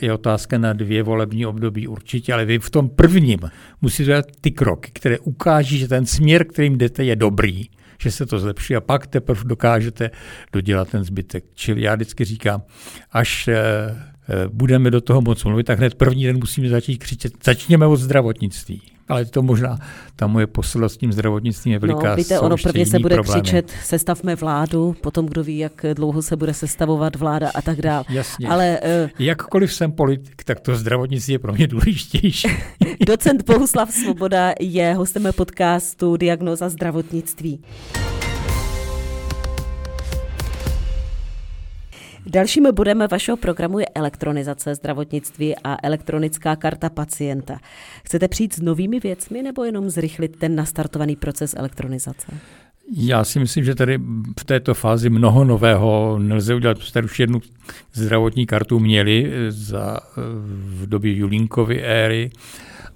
[0.00, 3.38] je otázka na dvě volební období určitě, ale vy v tom prvním
[3.82, 8.26] musíte dělat ty kroky, které ukáží, že ten směr, kterým jdete, je dobrý, že se
[8.26, 10.10] to zlepší a pak teprve dokážete
[10.52, 11.44] dodělat ten zbytek.
[11.54, 12.62] Čili já vždycky říkám,
[13.12, 17.32] až eh, eh, budeme do toho moc mluvit, tak hned první den musíme začít křičet,
[17.44, 18.93] začněme od zdravotnictví.
[19.08, 19.78] Ale to možná
[20.16, 22.10] ta moje posilost s tím zdravotnictvím je veliká.
[22.10, 23.42] No, víte, ono prvně se bude problémy.
[23.42, 28.04] křičet, sestavme vládu, potom kdo ví, jak dlouho se bude sestavovat vláda a tak dále.
[28.08, 28.48] Jasně.
[28.48, 32.48] Ale, uh, Jakkoliv jsem politik, tak to zdravotnictví je pro mě důležitější.
[33.06, 37.60] Docent Bohuslav Svoboda je hostem podcastu Diagnoza zdravotnictví.
[42.26, 47.58] Dalším bodem vašeho programu je elektronizace zdravotnictví a elektronická karta pacienta.
[48.04, 52.26] Chcete přijít s novými věcmi nebo jenom zrychlit ten nastartovaný proces elektronizace?
[52.96, 53.98] Já si myslím, že tady
[54.40, 56.92] v této fázi mnoho nového nelze udělat.
[56.92, 57.40] Tady už jednu
[57.92, 59.98] zdravotní kartu měli za,
[60.46, 62.30] v době Julínkovy éry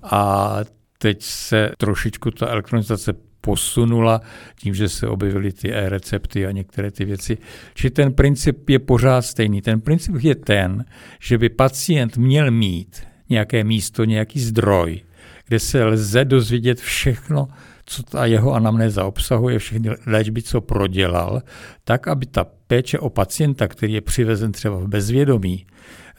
[0.03, 0.57] a
[0.99, 3.13] teď se trošičku ta elektronizace
[3.49, 4.21] posunula
[4.61, 7.39] tím, že se objevily ty e-recepty a některé ty věci.
[7.75, 9.63] Či ten princip je pořád stejný.
[9.63, 10.85] Ten princip je ten,
[11.21, 15.01] že by pacient měl mít nějaké místo, nějaký zdroj,
[15.49, 17.49] kde se lze dozvědět všechno,
[17.85, 21.43] co ta jeho anamnéza obsahuje, všechny léčby, co prodělal,
[21.85, 25.67] tak, aby ta péče o pacienta, který je přivezen třeba v bezvědomí,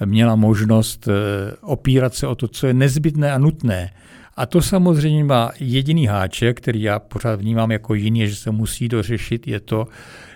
[0.05, 1.13] měla možnost eh,
[1.61, 3.93] opírat se o to, co je nezbytné a nutné
[4.39, 8.87] a to samozřejmě má jediný háček, který já pořád vnímám jako jiný, že se musí
[8.87, 9.87] dořešit, je to,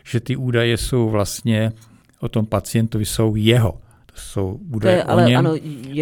[0.04, 1.72] že ty údaje jsou vlastně
[2.20, 3.72] o tom pacientovi jsou jeho.
[4.06, 5.40] To jsou údaje to je, ale, o něm.
[5.40, 5.56] Ano,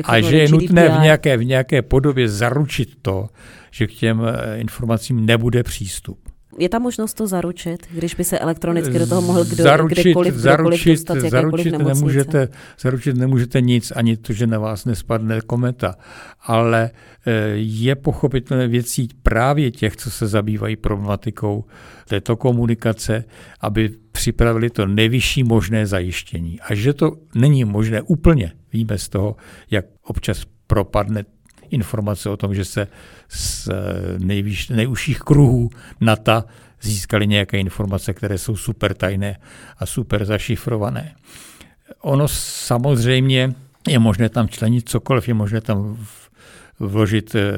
[0.04, 3.30] a že je nutné v nějaké, v nějaké podobě zaručit to,
[3.72, 6.31] že k těm eh, informacím nebude přístup.
[6.58, 10.36] Je tam možnost to zaručit, když by se elektronicky do toho mohl kdo, zaručit, kdekoliv,
[10.36, 12.48] zaručit, dostat zaručit nemůžete,
[12.80, 15.96] zaručit nemůžete nic, ani to, že na vás nespadne kometa,
[16.42, 16.92] ale
[17.26, 21.66] eh, je pochopitelné věcí právě těch, co se zabývají problematikou
[22.08, 23.24] této komunikace,
[23.62, 26.60] aby připravili to nejvyšší možné zajištění.
[26.60, 29.36] A že to není možné úplně, víme z toho,
[29.72, 31.24] jak občas propadne
[31.72, 32.88] informace o tom, že se
[33.30, 33.74] z eh,
[34.20, 35.70] nejvíš, nejužších kruhů
[36.02, 36.44] NATO
[36.82, 39.38] získali nějaké informace, které jsou super tajné
[39.78, 41.16] a super zašifrované.
[42.02, 43.54] Ono samozřejmě
[43.88, 45.98] je možné tam členit cokoliv, je možné tam
[46.80, 47.52] vložit eh,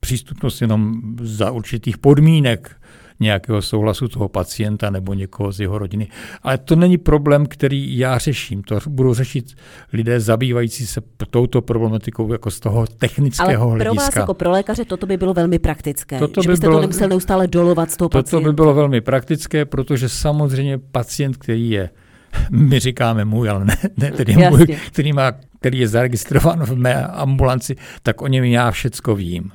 [0.00, 2.80] přístupnost jenom za určitých podmínek,
[3.20, 6.08] nějakého souhlasu toho pacienta nebo někoho z jeho rodiny.
[6.42, 8.62] Ale to není problém, který já řeším.
[8.62, 9.54] To budou řešit
[9.92, 11.00] lidé zabývající se
[11.30, 14.04] touto problematikou jako z toho technického Ale pro hlediska.
[14.04, 16.18] vás jako pro lékaře toto by bylo velmi praktické.
[16.18, 18.40] Toto že by byste bylo, to nemusel neustále dolovat z toho toto pacienta.
[18.40, 21.90] Toto by bylo velmi praktické, protože samozřejmě pacient, který je
[22.50, 27.06] my říkáme můj, ale ne, ne tedy můj, který, má, který je zaregistrován v mé
[27.06, 29.50] ambulanci, tak o něm já všecko vím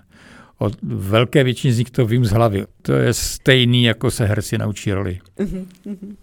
[0.61, 2.65] od velké většiny z nich to vím z hlavy.
[2.81, 5.19] To je stejný, jako se herci naučí roli.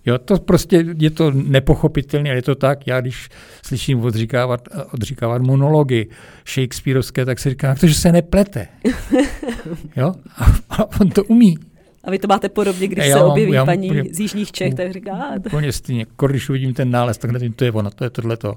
[0.06, 2.86] Jo, to prostě je to nepochopitelné, ale je to tak.
[2.86, 3.28] Já když
[3.62, 6.06] slyším odříkávat, odříkávat monology
[6.46, 8.68] Shakespeareovské, tak si říkám, že se neplete.
[9.96, 10.14] Jo?
[10.36, 11.58] A, a on to umí.
[12.04, 14.52] A vy to máte podobně, když já se mám, objeví já paní úplně, z Jižních
[14.52, 15.32] Čech, tak říká...
[15.46, 16.06] Úplně stejně.
[16.28, 18.54] Když uvidím ten nález, tak nevím, to je ono, to je tohleto.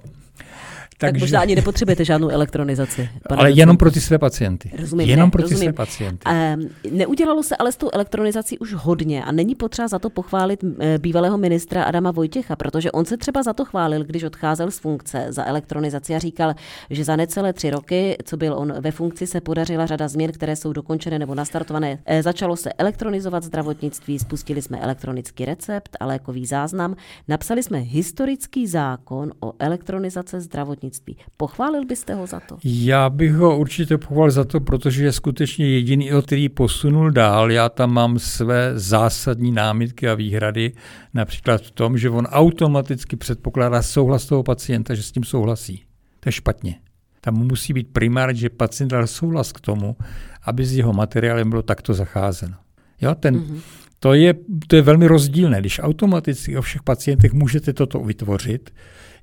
[1.01, 1.13] Takže...
[1.13, 3.09] Tak možná ani nepotřebujete žádnou elektronizaci.
[3.29, 3.57] Ale docent.
[3.57, 4.71] jenom pro ty své pacienty.
[4.79, 5.59] Rozumím, jenom ne, pro rozumím.
[5.59, 6.23] ty své pacienty.
[6.55, 10.63] Um, neudělalo se ale s tou elektronizací už hodně a není potřeba za to pochválit
[10.79, 14.79] eh, bývalého ministra Adama Vojtěcha, protože on se třeba za to chválil, když odcházel z
[14.79, 16.53] funkce za elektronizaci a říkal,
[16.89, 20.55] že za necelé tři roky, co byl on ve funkci, se podařila řada změn, které
[20.55, 21.99] jsou dokončené nebo nastartované.
[22.05, 26.95] E, začalo se elektronizovat zdravotnictví, spustili jsme elektronický recept a lékový záznam,
[27.27, 31.17] napsali jsme historický zákon o elektronizace zdravotnictví zdravotnictví.
[31.37, 32.57] Pochválil byste ho za to?
[32.63, 37.51] Já bych ho určitě pochválil za to, protože je skutečně jediný, který posunul dál.
[37.51, 40.71] Já tam mám své zásadní námitky a výhrady,
[41.13, 45.83] například v tom, že on automaticky předpokládá souhlas toho pacienta, že s tím souhlasí.
[46.19, 46.75] To je špatně.
[47.21, 49.95] Tam musí být primárně, že pacient dal souhlas k tomu,
[50.43, 52.55] aby s jeho materiálem bylo takto zacházeno.
[53.01, 53.59] Jo, ten, mm-hmm.
[53.99, 54.33] to, je,
[54.67, 55.59] to je velmi rozdílné.
[55.59, 58.73] Když automaticky o všech pacientech můžete toto vytvořit,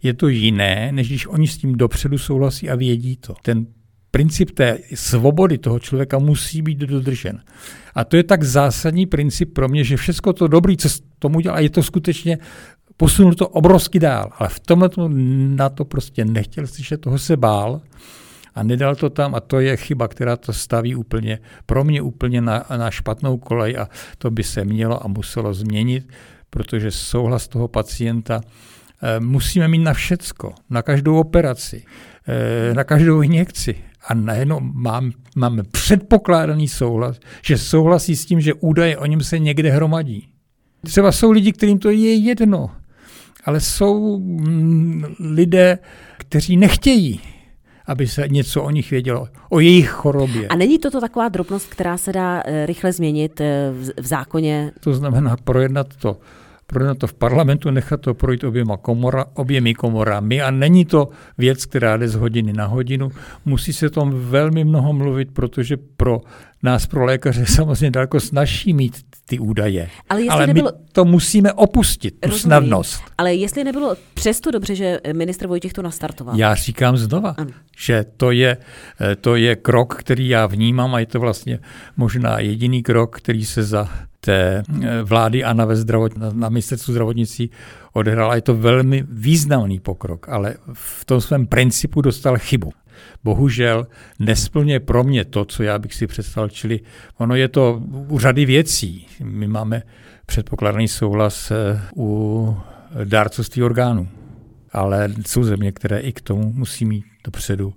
[0.02, 3.34] je to jiné, než když oni s tím dopředu souhlasí a vědí to.
[3.42, 3.66] Ten
[4.10, 7.42] princip té svobody toho člověka musí být dodržen.
[7.94, 11.60] A to je tak zásadní princip pro mě, že všechno to dobré, co tomu dělá,
[11.60, 12.38] je to skutečně
[12.96, 14.30] posunul to obrovsky dál.
[14.38, 14.90] Ale v tomhle
[15.56, 17.80] na to prostě nechtěl slyšet, toho se bál
[18.54, 22.40] a nedal to tam a to je chyba, která to staví úplně, pro mě úplně
[22.40, 26.08] na, na špatnou kolej a to by se mělo a muselo změnit,
[26.50, 28.40] protože souhlas toho pacienta
[29.18, 31.84] musíme mít na všecko, na každou operaci,
[32.28, 33.74] eh, na každou injekci.
[34.08, 39.38] A najednou mám, máme předpokládaný souhlas, že souhlasí s tím, že údaje o něm se
[39.38, 40.28] někde hromadí.
[40.86, 42.70] Třeba jsou lidi, kterým to je jedno,
[43.44, 45.78] ale jsou mm, lidé,
[46.18, 47.20] kteří nechtějí,
[47.86, 50.48] aby se něco o nich vědělo, o jejich chorobě.
[50.48, 53.40] A není toto taková drobnost, která se dá eh, rychle změnit
[53.96, 54.72] v zákoně?
[54.80, 56.16] To znamená projednat to
[56.72, 61.66] projednat to v parlamentu, nechat to projít oběma komora, oběmi komorami a není to věc,
[61.66, 63.10] která jde z hodiny na hodinu.
[63.44, 66.20] Musí se tom velmi mnoho mluvit, protože pro
[66.62, 69.88] nás, pro lékaře, samozřejmě daleko snaží mít ty údaje.
[70.08, 70.70] Ale, Ale nebylo...
[70.72, 72.40] my to musíme opustit, tu Rozumím.
[72.40, 73.02] snadnost.
[73.18, 76.36] Ale jestli nebylo přesto dobře, že ministr Vojtěch to nastartoval.
[76.36, 77.50] Já říkám znova, ano.
[77.78, 78.56] že to je,
[79.20, 81.58] to je krok, který já vnímám a je to vlastně
[81.96, 83.88] možná jediný krok, který se za
[84.20, 87.50] té eh, vlády a na, zdravot, na, na ministerstvu zdravotnictví
[87.92, 88.34] odehrála.
[88.34, 92.72] Je to velmi významný pokrok, ale v tom svém principu dostal chybu.
[93.24, 93.86] Bohužel
[94.18, 96.80] nesplně pro mě to, co já bych si představil, čili
[97.18, 99.06] ono je to u řady věcí.
[99.22, 99.82] My máme
[100.26, 102.56] předpokládaný souhlas eh, u
[103.04, 104.08] dárcovství orgánů,
[104.72, 107.74] ale jsou země, které i k tomu musí mít dopředu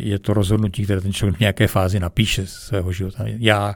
[0.00, 3.24] je to rozhodnutí, které ten člověk v nějaké fázi napíše svého života.
[3.26, 3.74] Já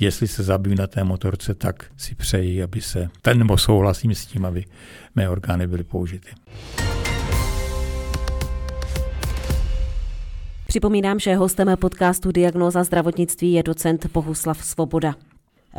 [0.00, 4.26] jestli se zabiju na té motorce, tak si přeji, aby se, ten nebo souhlasím s
[4.26, 4.64] tím, aby
[5.14, 6.30] mé orgány byly použity.
[10.66, 15.14] Připomínám, že hostem podcastu Diagnóza zdravotnictví je docent Bohuslav Svoboda.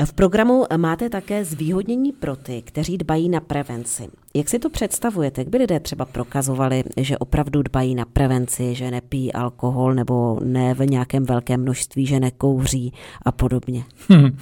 [0.03, 4.07] V programu máte také zvýhodnění pro ty, kteří dbají na prevenci.
[4.33, 5.41] Jak si to představujete?
[5.41, 10.73] Jak by lidé třeba prokazovali, že opravdu dbají na prevenci, že nepí alkohol nebo ne
[10.73, 13.83] v nějakém velkém množství, že nekouří a podobně?
[14.09, 14.37] Hmm,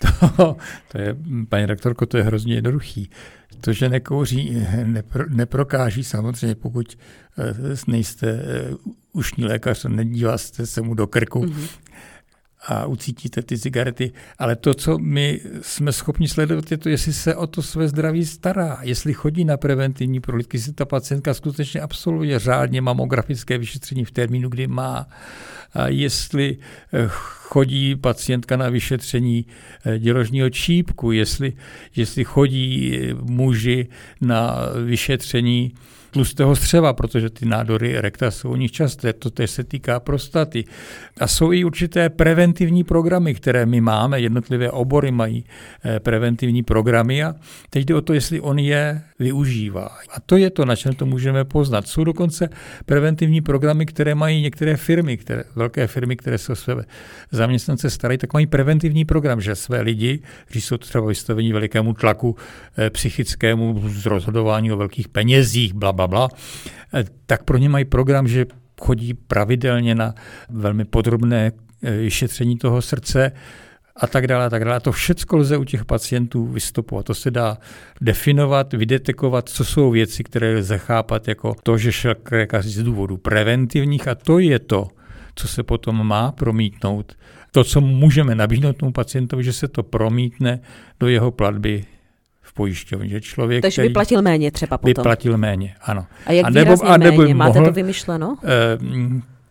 [0.36, 0.56] to,
[0.92, 1.16] to je,
[1.48, 3.10] paní rektorko, to je hrozně jednoduchý.
[3.60, 6.98] To, že nekouří, nepro, neprokáží samozřejmě, pokud
[7.38, 8.74] eh, nejste eh,
[9.12, 11.68] ušní lékař, nedíváte se mu do krku, mm-hmm
[12.66, 17.36] a ucítíte ty cigarety, ale to, co my jsme schopni sledovat, je to, jestli se
[17.36, 22.38] o to své zdraví stará, jestli chodí na preventivní prohlídky, jestli ta pacientka skutečně absolvuje
[22.38, 25.06] řádně mamografické vyšetření v termínu, kdy má,
[25.72, 26.56] a jestli
[26.92, 29.46] eh, chodí pacientka na vyšetření
[29.84, 31.52] eh, děložního čípku, jestli,
[31.96, 33.88] jestli chodí muži
[34.20, 35.74] na vyšetření
[36.10, 40.64] tlustého střeva, protože ty nádory rekta jsou u nich časté, to tež se týká prostaty.
[41.20, 45.44] A jsou i určité preventivní programy, které my máme, jednotlivé obory mají
[45.84, 47.34] eh, preventivní programy a
[47.70, 49.90] teď jde o to, jestli on je využívá.
[50.14, 51.88] A to je to, na čem to můžeme poznat.
[51.88, 52.48] Jsou dokonce
[52.86, 56.84] preventivní programy, které mají některé firmy, které, velké firmy, které se o své
[57.30, 62.36] zaměstnance starají, tak mají preventivní program, že své lidi, kteří jsou třeba vystaveni velikému tlaku
[62.78, 66.28] eh, psychickému z rozhodování o velkých penězích, bla, bla, bla,
[67.26, 68.46] tak pro ně mají program, že
[68.80, 70.14] chodí pravidelně na
[70.50, 73.32] velmi podrobné vyšetření toho srdce
[73.96, 74.76] a tak dále, a tak dále.
[74.76, 77.06] A to všechno lze u těch pacientů vystupovat.
[77.06, 77.58] To se dá
[78.00, 82.82] definovat, vydetekovat, co jsou věci, které lze chápat jako to, že šel k lékaři z
[82.82, 84.88] důvodu preventivních a to je to,
[85.34, 87.12] co se potom má promítnout.
[87.52, 90.60] To, co můžeme nabídnout tomu pacientovi, že se to promítne
[91.00, 91.84] do jeho platby
[92.58, 93.08] pojišťovně.
[93.08, 94.90] Že člověk, Takže by platil méně třeba potom.
[94.90, 96.06] By platil méně, ano.
[96.26, 97.34] A jak a nebo, a nebo méně?
[97.34, 98.36] Máte to vymyšleno?
[98.44, 98.78] Eh,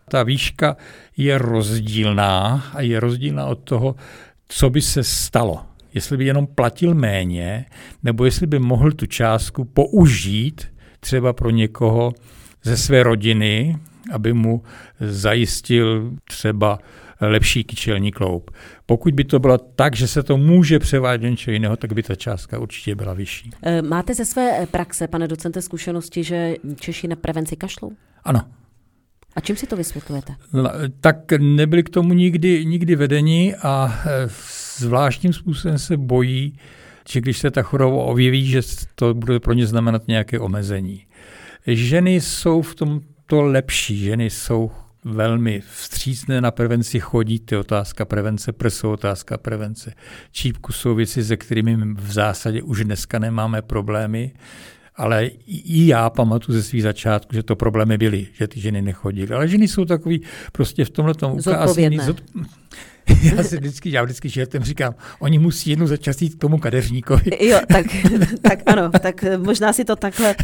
[0.08, 0.76] ta výška
[1.16, 3.96] je rozdílná a je rozdílná od toho,
[4.48, 5.64] co by se stalo.
[5.94, 7.64] Jestli by jenom platil méně,
[8.02, 10.68] nebo jestli by mohl tu částku použít
[11.00, 12.12] třeba pro někoho
[12.62, 13.76] ze své rodiny,
[14.12, 14.62] aby mu
[15.00, 16.78] zajistil třeba
[17.20, 18.50] lepší kyčelní kloup.
[18.86, 22.14] Pokud by to bylo tak, že se to může převádět něco jiného, tak by ta
[22.14, 23.50] částka určitě byla vyšší.
[23.62, 27.92] Eh, máte ze své praxe, pane docente, zkušenosti, že Češi na prevenci kašlou?
[28.24, 28.40] Ano.
[29.36, 30.34] A čím si to vysvětlujete?
[30.52, 34.28] No, tak nebyli k tomu nikdy, nikdy vedeni a eh,
[34.76, 36.58] zvláštním způsobem se bojí,
[37.08, 38.60] že když se ta choroba objeví, že
[38.94, 41.06] to bude pro ně znamenat nějaké omezení.
[41.66, 43.98] Ženy jsou v tom to lepší.
[43.98, 44.70] Ženy jsou
[45.08, 49.92] velmi vstřícné na prevenci chodí, to je otázka prevence prsu, otázka prevence
[50.32, 54.32] čípku, jsou věci, se kterými v zásadě už dneska nemáme problémy,
[54.96, 59.34] ale i já pamatuju ze svých začátků, že to problémy byly, že ty ženy nechodily.
[59.34, 61.98] Ale ženy jsou takový prostě v tomhle tom ukázání.
[63.36, 67.30] já si vždycky, já vždycky žertem říkám, oni musí jednou začas jít k tomu kadeřníkovi.
[67.40, 67.86] Jo, tak,
[68.42, 70.34] tak ano, tak možná si to takhle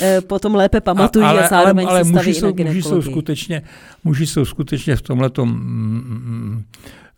[0.00, 3.02] eh, potom lépe pamatují a, ale, a zároveň ale, ale se muži jsou, muži jsou
[3.02, 3.62] skutečně,
[4.04, 6.64] muži jsou skutečně v tomhle tom mm, mm,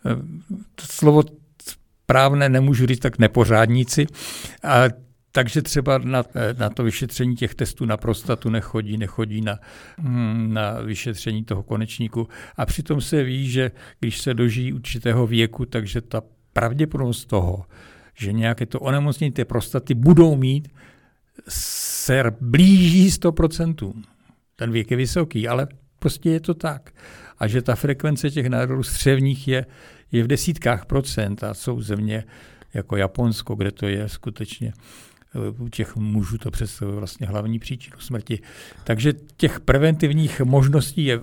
[0.03, 1.23] mm, slovo
[2.07, 4.07] správné nemůžu říct tak nepořádníci.
[4.63, 4.83] A
[5.31, 6.23] takže třeba na,
[6.57, 9.59] na to vyšetření těch testů na prostatu nechodí, nechodí na,
[10.01, 12.27] hm, na vyšetření toho konečníku.
[12.57, 16.21] A přitom se ví, že když se dožijí určitého věku, takže ta
[16.53, 17.65] pravděpodobnost toho,
[18.13, 20.67] že nějaké to onemocnění té prostaty budou mít,
[21.49, 23.93] se blíží 100%.
[24.55, 25.67] Ten věk je vysoký, ale
[25.99, 26.91] prostě je to tak.
[27.39, 29.65] A že ta frekvence těch nádorů střevních je,
[30.11, 32.23] je v desítkách procent a jsou země
[32.73, 34.73] jako Japonsko, kde to je skutečně
[35.57, 38.39] u těch mužů to představuje vlastně hlavní příčinu smrti.
[38.83, 41.19] Takže těch preventivních možností je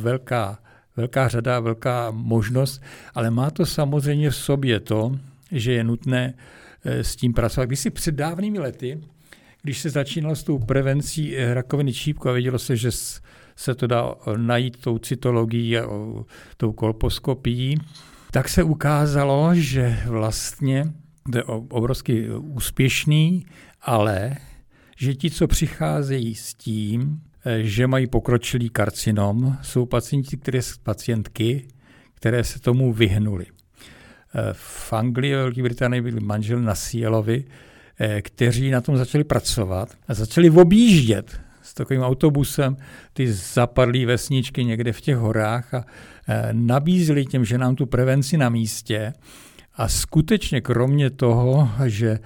[0.00, 0.58] velká,
[0.96, 2.82] velká řada, velká možnost,
[3.14, 5.18] ale má to samozřejmě v sobě to,
[5.52, 6.34] že je nutné
[6.84, 7.66] eh, s tím pracovat.
[7.66, 9.00] Když si před dávnými lety,
[9.62, 12.90] když se začínalo s tou prevencí eh, rakoviny čípku a vědělo se, že
[13.56, 15.86] se to dá najít tou cytologií a
[16.56, 17.78] tou kolposkopií,
[18.30, 20.92] tak se ukázalo, že vlastně
[21.32, 23.46] to je obrovsky úspěšný,
[23.82, 24.36] ale
[24.96, 31.68] že ti, co přicházejí s tím, eh, že mají pokročilý karcinom, jsou pacienti, které, pacientky,
[32.14, 33.46] které se tomu vyhnuli.
[33.46, 37.44] Eh, v Anglii a Velké Británii byli manžel na Sielovi,
[38.00, 42.76] eh, kteří na tom začali pracovat a začali objíždět s takovým autobusem
[43.12, 45.84] ty zapadlé vesničky někde v těch horách a
[46.52, 49.12] nabízeli těm ženám tu prevenci na místě
[49.80, 52.18] a skutečně kromě toho, že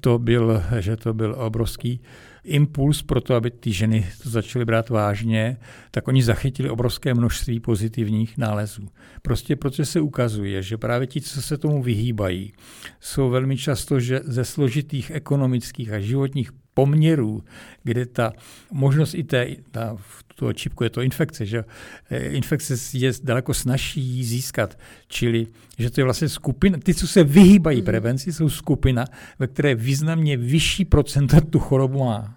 [0.00, 2.00] to byl, že to byl obrovský
[2.44, 5.56] impuls pro to, aby ty ženy to začaly brát vážně,
[5.90, 8.88] tak oni zachytili obrovské množství pozitivních nálezů.
[9.22, 12.52] Prostě protože se ukazuje, že právě ti, co se tomu vyhýbají,
[13.00, 17.44] jsou velmi často že ze složitých ekonomických a životních poměrů,
[17.82, 18.32] kde ta
[18.72, 21.64] možnost i té, ta, v toho čipku je to infekce, že
[22.10, 25.46] e, infekce je daleko snažší získat, čili
[25.78, 27.84] že to je vlastně skupina, ty, co se vyhýbají mhm.
[27.84, 29.04] prevenci, jsou skupina,
[29.38, 32.34] ve které významně vyšší procenta tu chorobu má.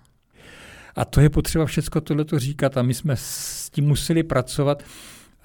[0.96, 4.84] A to je potřeba všechno tohleto říkat a my jsme s tím museli pracovat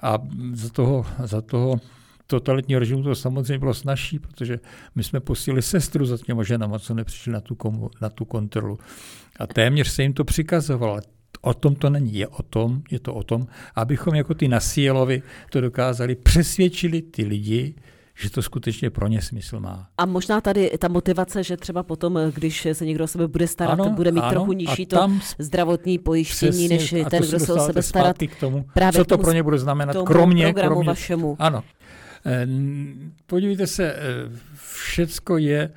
[0.01, 0.17] a
[0.53, 1.79] za toho, za toho
[2.27, 4.59] totalitního režimu to samozřejmě bylo snažší, protože
[4.95, 8.79] my jsme posílili sestru za těma ženama, co nepřišli na tu, komu, na tu kontrolu.
[9.39, 10.99] A téměř se jim to přikazovalo.
[11.41, 15.21] O tom to není, je o tom, je to o tom, abychom jako ty nasílovi
[15.51, 17.75] to dokázali, přesvědčili ty lidi,
[18.19, 19.89] že to skutečně pro ně smysl má.
[19.97, 23.79] A možná tady ta motivace, že třeba potom, když se někdo o sebe bude starat,
[23.79, 27.59] ano, bude mít ano, trochu nižší to zdravotní pojištění, přesně, než ten, kdo se o
[27.59, 28.17] sebe starat.
[28.17, 31.35] K tomu, právě co to pro ně bude znamenat, kromě, kromě vašemu.
[31.39, 31.63] Ano.
[32.25, 32.47] Eh,
[33.25, 33.97] podívejte se, eh,
[34.55, 35.71] všecko je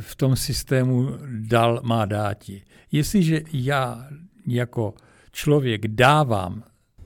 [0.00, 2.62] v tom systému dal má dáti.
[2.92, 4.06] Jestliže já
[4.54, 4.94] jako
[5.32, 6.64] člověk dávám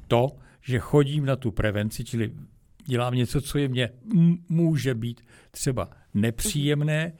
[0.08, 0.28] to,
[0.60, 2.32] že chodím na tu prevenci, čili
[2.86, 3.90] dělám něco, co je mně
[4.48, 5.20] může být
[5.50, 7.12] třeba nepříjemné,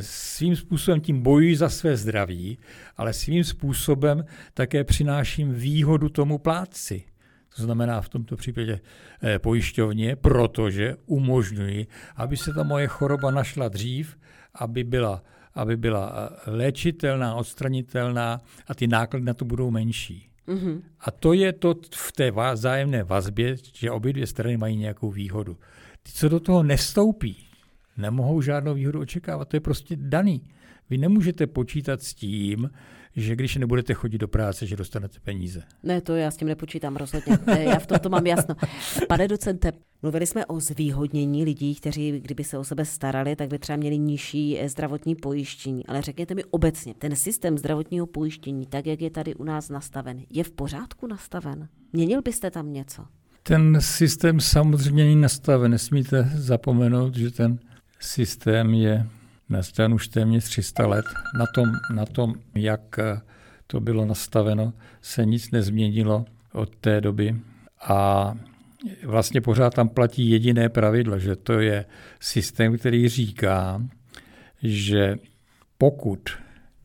[0.00, 2.58] svým způsobem tím bojuji za své zdraví,
[2.96, 7.04] ale svým způsobem také přináším výhodu tomu plátci.
[7.56, 8.80] to znamená v tomto případě
[9.22, 14.16] eh, pojišťovně, protože umožňuji, aby se ta moje choroba našla dřív,
[14.54, 15.22] aby byla,
[15.54, 20.30] aby byla eh, léčitelná, odstranitelná a ty náklady na to budou menší.
[20.48, 20.82] Mm-hmm.
[21.00, 25.56] A to je to v té vzájemné vazbě, že obě dvě strany mají nějakou výhodu.
[26.02, 27.36] Ty, co do toho nestoupí,
[27.96, 29.48] nemohou žádnou výhodu očekávat.
[29.48, 30.42] To je prostě daný.
[30.90, 32.70] Vy nemůžete počítat s tím,
[33.16, 35.62] že když nebudete chodit do práce, že dostanete peníze.
[35.82, 37.38] Ne, to já s tím nepočítám rozhodně.
[37.58, 38.54] Já v tomto mám jasno.
[39.08, 43.58] Pane docente, mluvili jsme o zvýhodnění lidí, kteří, kdyby se o sebe starali, tak by
[43.58, 45.86] třeba měli nižší eh, zdravotní pojištění.
[45.86, 50.22] Ale řekněte mi obecně, ten systém zdravotního pojištění, tak jak je tady u nás nastaven,
[50.30, 51.68] je v pořádku nastaven?
[51.92, 53.04] Měnil byste tam něco?
[53.42, 55.70] Ten systém samozřejmě není nastaven.
[55.70, 57.58] Nesmíte zapomenout, že ten
[58.00, 59.06] systém je
[59.50, 61.04] nastaven už téměř 300 let.
[61.38, 62.98] Na tom, na tom, jak
[63.66, 64.72] to bylo nastaveno,
[65.02, 67.36] se nic nezměnilo od té doby.
[67.88, 68.32] A
[69.04, 71.84] vlastně pořád tam platí jediné pravidlo, že to je
[72.20, 73.82] systém, který říká,
[74.62, 75.16] že
[75.78, 76.20] pokud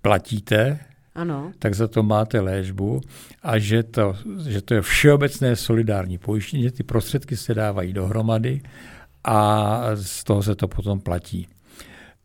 [0.01, 0.80] platíte,
[1.16, 1.51] ano.
[1.59, 3.01] tak za to máte léčbu
[3.43, 4.16] a že to,
[4.47, 8.61] že to je všeobecné solidární pojištění, že ty prostředky se dávají dohromady
[9.24, 11.47] a z toho se to potom platí.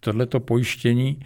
[0.01, 1.21] Tohleto pojištění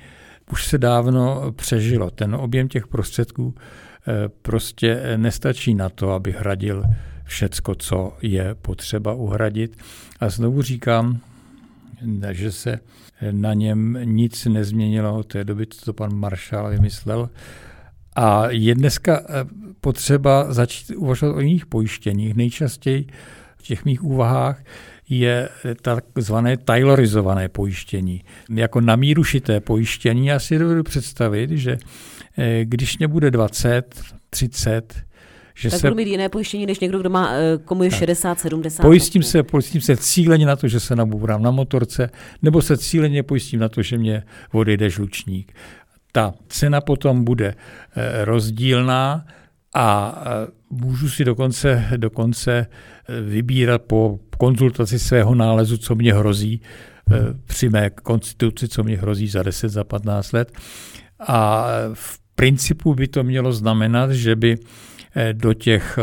[0.53, 2.11] už se dávno přežilo.
[2.11, 6.85] Ten objem těch prostředků eh, prostě nestačí na to, aby hradil
[7.25, 9.77] všecko, co je potřeba uhradit.
[10.21, 11.21] A znovu říkám,
[12.31, 12.81] že se
[13.31, 17.31] na něm nic nezměnilo od té doby, co to pan Maršál vymyslel.
[18.17, 19.45] A je dneska eh,
[19.81, 22.35] potřeba začít uvažovat o jiných pojištěních.
[22.35, 23.07] Nejčastěji
[23.57, 24.63] v těch mých úvahách
[25.21, 25.49] je
[25.83, 28.25] takzvané taylorizované pojištění.
[28.51, 31.79] Jako na míru šité pojištění já si dovedu představit, že
[32.39, 34.01] eh, když mě bude 20,
[34.31, 34.95] 30,
[35.55, 35.87] že tak se...
[35.87, 38.83] budu mít jiné pojištění, než někdo, kdo má, eh, komu je 60, 70.
[38.83, 42.11] Pojistím se, pojistím se cíleně na to, že se nabourám na motorce,
[42.43, 45.53] nebo se cíleně pojistím na to, že mě odejde žlučník.
[46.13, 47.55] Ta cena potom bude
[47.97, 49.27] eh, rozdílná
[49.75, 50.15] a
[50.71, 52.67] můžu si dokonce, dokonce
[53.27, 56.61] vybírat po konzultaci svého nálezu, co mě hrozí
[57.45, 60.53] při mé konstituci, co mě hrozí za 10, za 15 let.
[61.21, 64.57] A v principu by to mělo znamenat, že by
[65.15, 65.99] Eh, do těch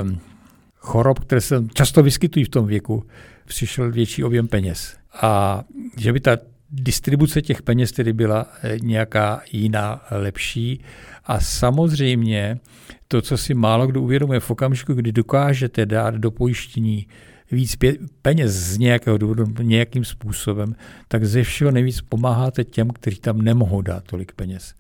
[0.76, 3.04] chorob, které se často vyskytují v tom věku,
[3.46, 4.98] přišel větší objem peněz.
[5.22, 5.64] A
[5.98, 6.38] že by ta
[6.72, 10.82] distribuce těch peněz tedy byla eh, nějaká jiná, lepší.
[11.26, 12.60] A samozřejmě
[13.08, 17.08] to, co si málo kdo uvědomuje v okamžiku, kdy dokážete dát do pojištění
[17.52, 17.76] víc
[18.22, 20.76] peněz z nějakého důvodu, nějakým způsobem,
[21.08, 24.74] tak ze všeho nejvíc pomáháte těm, kteří tam nemohou dát tolik peněz.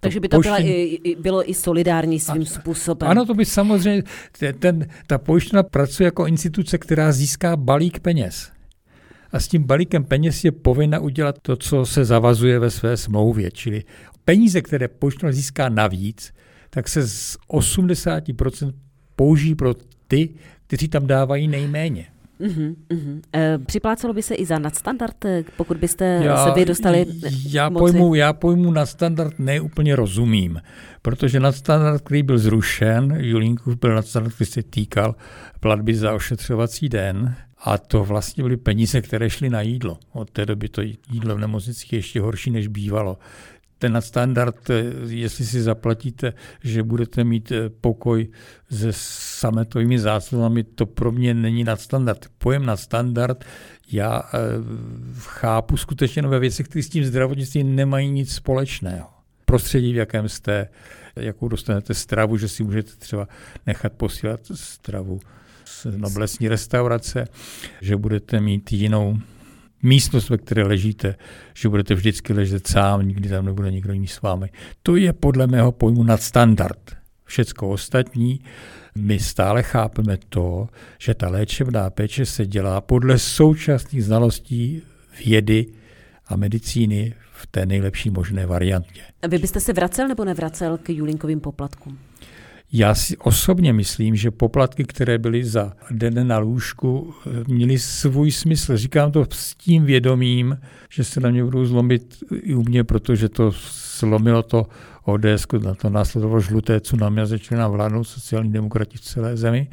[0.00, 0.68] Takže by to pojištění...
[0.68, 3.10] byla i, bylo i solidární svým a, způsobem.
[3.10, 4.02] Ano, to by samozřejmě,
[4.58, 8.50] ten, ta pojištěna pracuje jako instituce, která získá balík peněz.
[9.32, 13.50] A s tím balíkem peněz je povinna udělat to, co se zavazuje ve své smlouvě.
[13.50, 13.84] Čili
[14.24, 16.32] peníze, které pojištěna získá navíc,
[16.70, 18.72] tak se z 80%
[19.16, 19.74] použijí pro
[20.08, 20.28] ty,
[20.66, 22.06] kteří tam dávají nejméně.
[22.40, 23.20] Uh-huh, uh-huh.
[23.34, 27.06] E, připlácelo by se i za nadstandard, eh, pokud byste já, se vy dostali
[27.48, 27.80] já moci?
[27.80, 30.60] Pojmu, já pojmu nadstandard neúplně rozumím,
[31.02, 35.14] protože nadstandard, který byl zrušen, Julínkův byl nadstandard, který se týkal
[35.60, 39.98] platby za ošetřovací den, a to vlastně byly peníze, které šly na jídlo.
[40.12, 43.18] Od té doby to jídlo v nemocnicích je ještě horší, než bývalo
[43.78, 46.32] ten nadstandard, eh, jestli si zaplatíte,
[46.64, 48.28] že budete mít eh, pokoj
[48.70, 48.88] se
[49.40, 52.26] sametovými záclonami, to pro mě není nadstandard.
[52.38, 53.44] Pojem nadstandard
[53.92, 54.38] já e,
[55.18, 59.08] chápu skutečně ve věcech, které s tím zdravotnictvím nemají nic společného.
[59.44, 60.68] Prostředí, v jakém jste,
[61.16, 63.28] jakou dostanete stravu, že si můžete třeba
[63.66, 65.20] nechat posílat stravu
[65.96, 67.24] noblesní restaurace,
[67.80, 69.18] že budete mít jinou
[69.82, 71.14] místnost, ve které ležíte,
[71.54, 74.50] že budete vždycky ležet sám, nikdy tam nebude nikdo jiný s vámi.
[74.82, 76.96] To je podle mého pojmu nadstandard.
[77.24, 78.40] Všecko ostatní,
[78.94, 80.68] my stále chápeme to,
[80.98, 84.82] že ta léčebná péče se dělá podle současných znalostí
[85.24, 85.66] vědy
[86.26, 89.00] a medicíny v té nejlepší možné variantě.
[89.22, 91.98] A vy byste se vracel nebo nevracel k Julinkovým poplatkům?
[92.72, 97.14] Já si osobně myslím, že poplatky, které byly za den na lůžku,
[97.46, 98.76] měly svůj smysl.
[98.76, 100.58] Říkám to s tím vědomím,
[100.90, 104.66] že se na mě budou zlomit i u mě, protože to slomilo to
[105.04, 109.68] ODS, na to následovalo žluté tsunami a začali nám vládnout sociální demokrati v celé zemi.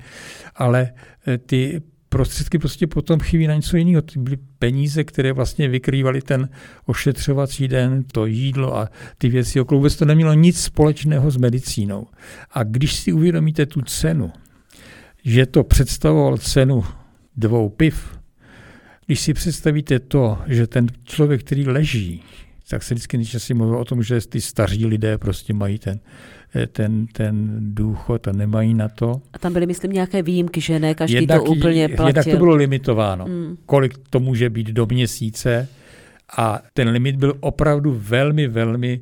[0.55, 0.89] Ale
[1.27, 1.81] eh, ty
[2.17, 4.01] prostředky prostě potom chybí na něco jiného.
[4.01, 6.49] To byly peníze, které vlastně vykrývaly ten
[6.85, 9.79] ošetřovací den, to jídlo a ty věci okolo.
[9.79, 12.07] Vůbec to nemělo nic společného s medicínou.
[12.51, 14.31] A když si uvědomíte tu cenu,
[15.23, 16.83] že to představoval cenu
[17.35, 18.19] dvou piv,
[19.05, 22.23] když si představíte to, že ten člověk, který leží,
[22.69, 25.99] tak se vždycky nejčastěji mluví o tom, že ty staří lidé prostě mají ten,
[26.71, 29.21] ten, ten důchod a nemají na to.
[29.33, 32.07] A tam byly, myslím, nějaké výjimky, že ne každý jednak, to úplně platil.
[32.07, 33.57] Jednak to bylo limitováno, mm.
[33.65, 35.67] kolik to může být do měsíce
[36.37, 39.01] a ten limit byl opravdu velmi, velmi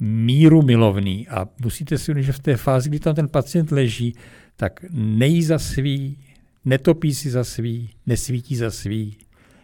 [0.00, 4.14] míru milovný a musíte si uvědomit, že v té fázi, kdy tam ten pacient leží,
[4.56, 6.18] tak nejí za svý,
[6.64, 9.16] netopí si za svý, nesvítí za svý,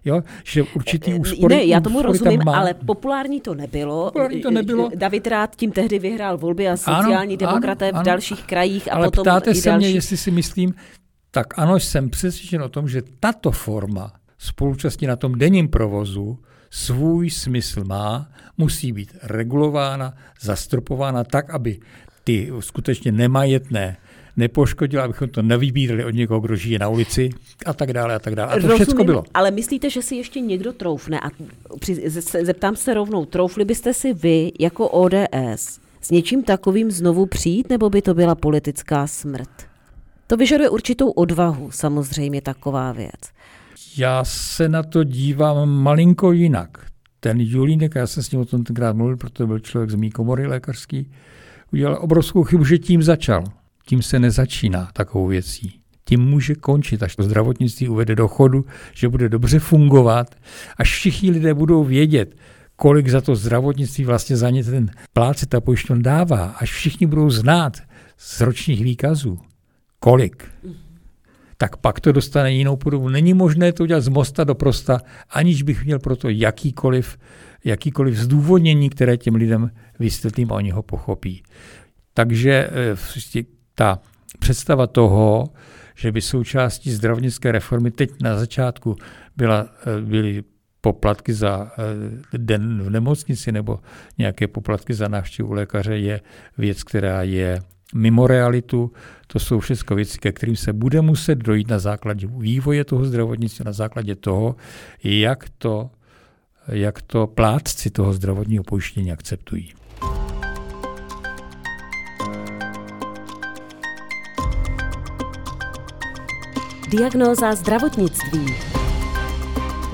[0.05, 0.23] Jo?
[0.45, 2.57] Že určitý eh, úspory, Ne, já tomu rozumím, má.
[2.57, 4.05] ale populární to nebylo.
[4.05, 4.91] Populární to nebylo.
[4.95, 8.47] David Rád tím tehdy vyhrál volby a sociální ano, demokraté ano, v dalších ano.
[8.49, 10.75] krajích a ale potom ptáte i se mě, jestli si myslím,
[11.31, 16.39] tak ano, jsem přesvědčen o tom, že tato forma spolučastí na tom denním provozu
[16.71, 18.29] svůj smysl má,
[18.59, 21.79] musí být regulována, zastropována tak, aby
[22.25, 23.97] ty skutečně nemajetné
[24.37, 27.31] nepoškodila, abychom to nevybírali od někoho, kdo žije na ulici
[27.67, 28.53] a tak dále a tak dále.
[28.53, 29.25] A to všechno bylo.
[29.35, 31.21] Ale myslíte, že si ještě někdo troufne?
[31.21, 31.31] A
[31.81, 32.11] při,
[32.43, 37.91] zeptám se rovnou, troufli byste si vy jako ODS s něčím takovým znovu přijít, nebo
[37.91, 39.51] by to byla politická smrt?
[40.27, 43.21] To vyžaduje určitou odvahu, samozřejmě taková věc.
[43.97, 46.87] Já se na to dívám malinko jinak.
[47.21, 50.11] Ten Julínek, já jsem s ním o tom tenkrát mluvil, protože byl člověk z mý
[50.11, 51.11] komory lékařský,
[51.73, 53.45] udělal obrovskou chybu, že tím začal.
[53.87, 55.79] Tím se nezačíná takovou věcí.
[56.05, 58.65] Tím může končit, až to zdravotnictví uvede do chodu,
[58.95, 60.35] že bude dobře fungovat,
[60.77, 62.35] až všichni lidé budou vědět,
[62.77, 67.31] kolik za to zdravotnictví vlastně za ně ten pláce ta pojišťovna dává, až všichni budou
[67.31, 67.77] znát
[68.19, 69.39] z ročních výkazů,
[70.01, 70.45] kolik,
[71.57, 73.09] tak pak to dostane jinou podobu.
[73.09, 77.19] Není možné to udělat z mosta do prosta, aniž bych měl pro to jakýkoliv,
[77.65, 81.43] jakýkoliv zdůvodnění, které těm lidem vysvětlím a oni ho pochopí.
[82.15, 82.97] Takže eh,
[83.75, 83.99] ta
[84.39, 85.49] představa toho,
[85.95, 88.97] že by součástí zdravotnické reformy teď na začátku
[89.37, 90.45] byla, eh, byly
[90.81, 91.73] poplatky za
[92.33, 93.79] eh, den v nemocnici nebo
[94.19, 96.21] nějaké poplatky za návštěvu lékaře je
[96.59, 97.63] věc, která je
[97.95, 98.93] mimo realitu.
[99.27, 103.65] To jsou všechno věci, ke kterým se bude muset dojít na základě vývoje toho zdravotnictví,
[103.65, 104.57] na základě toho,
[105.05, 105.91] jak to,
[106.69, 109.73] jak to plátci toho zdravotního pojištění akceptují.
[116.99, 118.47] Diagnóza zdravotnictví.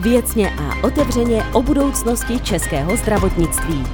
[0.01, 3.85] Věcně a otevřeně o budoucnosti českého zdravotnictví.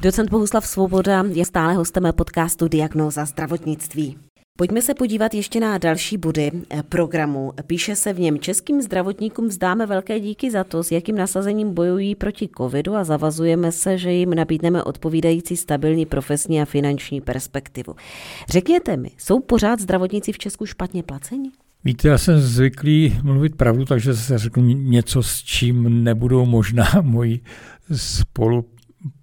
[0.00, 4.27] Docent Bohuslav Svoboda je stále hostem podcastu Diagnóza zdravotnictví.
[4.60, 7.52] Pojďme se podívat ještě na další body eh, programu.
[7.66, 12.14] Píše se v něm, českým zdravotníkům vzdáme velké díky za to, s jakým nasazením bojují
[12.14, 17.94] proti covidu a zavazujeme se, že jim nabídneme odpovídající stabilní profesní a finanční perspektivu.
[18.48, 21.50] Řekněte mi, jsou pořád zdravotníci v Česku špatně placeni?
[21.84, 27.40] Víte, já jsem zvyklý mluvit pravdu, takže se řeknu něco, s čím nebudou možná moji
[27.96, 28.64] spolu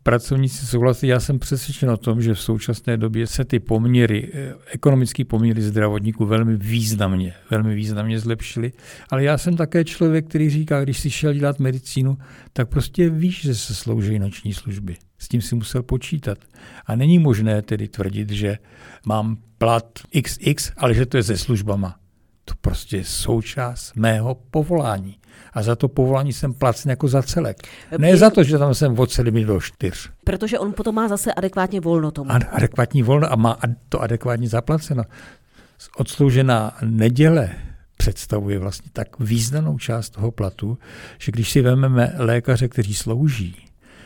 [0.03, 1.07] pracovníci souhlasí.
[1.07, 5.61] Já jsem přesvědčen o tom, že v současné době se ty poměry, eh, ekonomické poměry
[5.61, 8.71] zdravotníků velmi významně, velmi významně zlepšily.
[9.09, 12.17] Ale já jsem také člověk, který říká, když si šel dělat medicínu,
[12.53, 14.95] tak prostě víš, že se slouží noční služby.
[15.17, 16.38] S tím si musel počítat.
[16.86, 18.57] A není možné tedy tvrdit, že
[19.05, 21.95] mám plat XX, ale že to je se službama.
[22.46, 25.18] To prostě je součást mého povolání
[25.54, 27.68] a za to povolání jsem placen jako za celek.
[27.98, 30.10] Ne za to, že tam jsem od sedmi do čtyř.
[30.24, 32.32] Protože on potom má zase adekvátně volno tomu.
[32.32, 33.58] Ad, adekvátní volno a má
[33.89, 35.04] to adekvátně zaplaceno.
[35.98, 37.50] Odsloužená neděle
[37.98, 40.78] představuje vlastně tak významnou část toho platu,
[41.18, 43.56] že když si vezmeme lékaře, kteří slouží,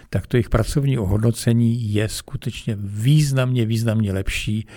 [0.10, 4.68] tak to jejich pracovní ohodnocení je skutečně významně, významně lepší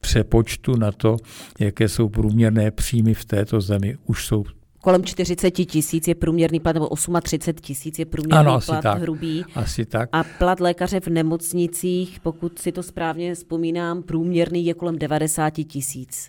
[0.00, 1.16] přepočtu na to,
[1.58, 4.44] jaké jsou průměrné příjmy v této zemi, už jsou
[4.80, 6.88] kolem 40 tisíc je průměrný plat, nebo
[7.22, 9.44] 38 tisíc je průměrný ano, plat tak, hrubý.
[9.54, 10.08] Asi tak.
[10.12, 16.26] A plat lékaře v nemocnicích, pokud si to správně vzpomínám, průměrný je kolem 90 tisíc.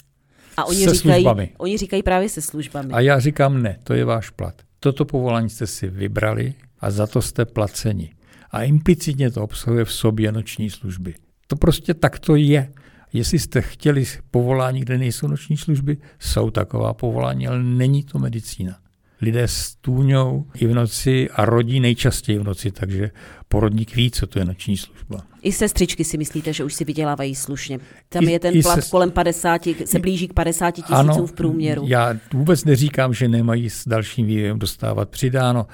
[0.57, 1.49] A oni se říkají, službami.
[1.57, 2.93] oni říkají právě se službami.
[2.93, 4.55] A já říkám ne, to je váš plat.
[4.79, 8.13] Toto povolání jste si vybrali a za to jste placeni.
[8.51, 11.13] A implicitně to obsahuje v sobě noční služby.
[11.47, 12.71] To prostě takto je.
[13.13, 18.77] Jestli jste chtěli povolání, kde nejsou noční služby, jsou taková povolání, ale není to medicína.
[19.21, 23.11] Lidé stůňou i v noci a rodí nejčastěji v noci, takže
[23.47, 25.21] porodník ví, co to je noční služba.
[25.41, 27.79] I sestřičky si myslíte, že už si vydělávají slušně.
[28.09, 28.91] Tam I, je ten plat sest...
[28.91, 31.83] kolem 50, se blíží k 50 tisícům v průměru.
[31.87, 35.67] Já vůbec neříkám, že nemají s dalším vývojem dostávat přidáno.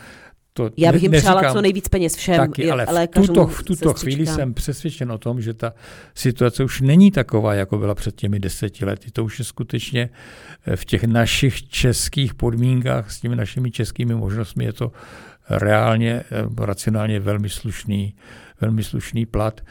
[0.57, 3.63] To Já bych jim neříkám, přála co nejvíc peněz všem taky, ale v tuto, v
[3.63, 5.73] tuto chvíli jsem přesvědčen o tom, že ta
[6.15, 9.11] situace už není taková, jako byla před těmi deseti lety.
[9.11, 10.09] To už je skutečně
[10.65, 14.91] eh, v těch našich českých podmínkách s těmi našimi českými možnostmi je to
[15.49, 18.15] reálně, eh, racionálně velmi slušný,
[18.61, 19.61] velmi slušný plat.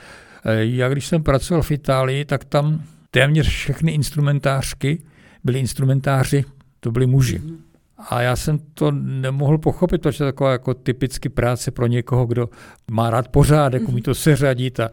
[0.45, 5.03] Eh, já když jsem pracoval v Itálii, tak tam téměř všechny instrumentářky
[5.45, 6.45] byly instrumentáři,
[6.81, 7.39] to byli muži.
[7.39, 7.66] Mm-hmm.
[7.99, 12.49] A já jsem to nemohl pochopit, protože je taková jako typicky práce pro někoho, kdo
[12.91, 14.91] má rád pořádek, umí to seřadit a,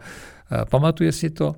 [0.50, 1.54] a pamatuje si to.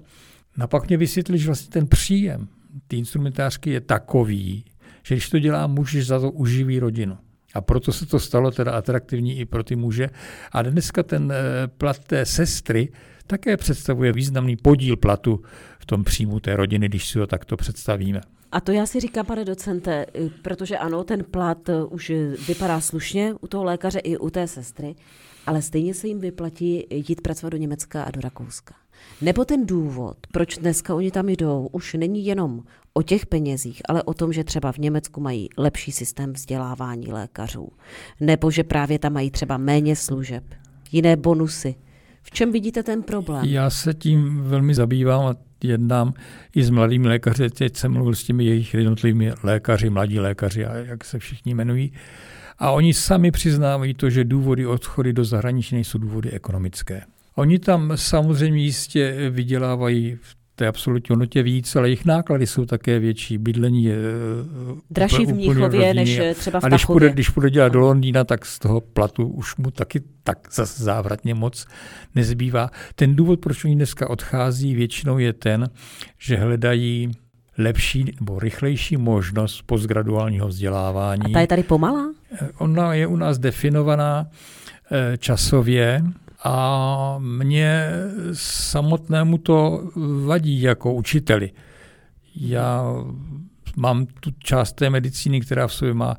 [0.61, 2.49] A pak mě vysvětlili, že vlastně ten příjem
[2.89, 4.65] té instrumentářky je takový,
[5.03, 7.19] že když to dělá muž, že za to uživí rodinu.
[7.55, 10.11] A proto se to stalo teda atraktivní i pro ty muže.
[10.53, 12.89] A dneska ten eh, plat té sestry
[13.27, 15.43] také představuje významný podíl platu
[15.79, 18.21] v tom příjmu té rodiny, když si ho takto představíme.
[18.53, 20.07] A to já si říkám, pane docente,
[20.43, 22.13] protože ano, ten plat eh, už
[22.49, 24.95] vypadá slušně u toho lékaře i u té sestry,
[25.47, 28.75] ale stejně se jim vyplatí jít pracovat do Německa a do Rakouska.
[29.21, 32.63] Nebo ten důvod, proč dneska oni tam jdou, už není jenom
[32.95, 37.69] o těch penězích, ale o tom, že třeba v Německu mají lepší systém vzdělávání lékařů,
[38.21, 40.45] nebo že právě tam mají třeba méně služeb,
[40.93, 41.75] jiné bonusy.
[42.23, 43.45] V čem vidíte ten problém?
[43.45, 45.35] Já se tím velmi zabývám a
[45.65, 46.15] jednám
[46.55, 47.51] i s mladými lékaři.
[47.51, 51.93] Teď jsem mluvil s těmi jejich jednotlivými lékaři, mladí lékaři, a jak se všichni jmenují.
[52.59, 57.03] A oni sami přiznávají to, že důvody odchody do zahraničí nejsou důvody ekonomické.
[57.35, 62.99] Oni tam samozřejmě jistě vydělávají v té absolutní hodnotě víc, ale jejich náklady jsou také
[62.99, 63.39] větší.
[63.39, 67.73] Bydlení je eh, dražší v Mnichově než třeba v A když půjde, když půjde dělat
[67.73, 71.67] do Londýna, tak z toho platu už mu taky tak zase závratně moc
[72.15, 72.71] nezbývá.
[72.95, 75.71] Ten důvod, proč oni dneska odchází, většinou je ten,
[76.19, 77.13] že hledají
[77.59, 81.23] lepší nebo rychlejší možnost postgraduálního vzdělávání.
[81.25, 82.13] A ta je tady pomalá?
[82.43, 84.27] Eh, ona je u nás definovaná
[84.93, 86.03] eh, časově,
[86.47, 87.89] a mě
[88.33, 89.91] samotnému to
[90.25, 91.51] vadí jako učiteli.
[92.37, 92.85] Já
[93.77, 96.17] mám tu část té medicíny, která v sobě má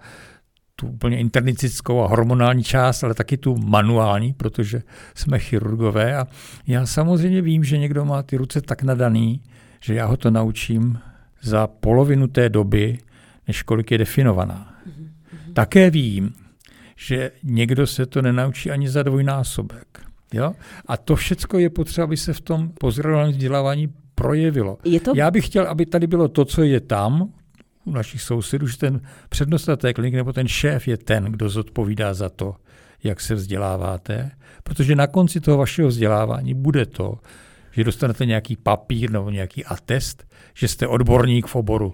[0.76, 4.84] tu úplně internistickou a hormonální část, ale taky tu manuální, protože
[5.16, 6.18] jsme chirurgové.
[6.18, 6.28] A
[6.68, 9.42] já samozřejmě vím, že někdo má ty ruce tak nadaný,
[9.80, 11.00] že já ho to naučím
[11.42, 12.98] za polovinu té doby,
[13.48, 14.74] než kolik je definovaná.
[14.88, 15.54] Mm-hmm.
[15.54, 16.34] Také vím,
[16.96, 20.07] že někdo se to nenaučí ani za dvojnásobek.
[20.34, 20.54] Jo?
[20.86, 24.78] A to všechno je potřeba, aby se v tom pozorování vzdělávání projevilo.
[24.84, 25.12] Je to...
[25.16, 27.34] Já bych chtěl, aby tady bylo to, co je tam,
[27.86, 32.14] u našich sousedů, že ten přednosta té kliniky nebo ten šéf je ten, kdo zodpovídá
[32.14, 32.56] za to,
[33.04, 34.32] jak se vzděláváte,
[34.64, 37.20] protože na konci toho vašeho vzdělávání bude to,
[37.72, 41.94] že dostanete nějaký papír nebo nějaký atest, že jste odborník v oboru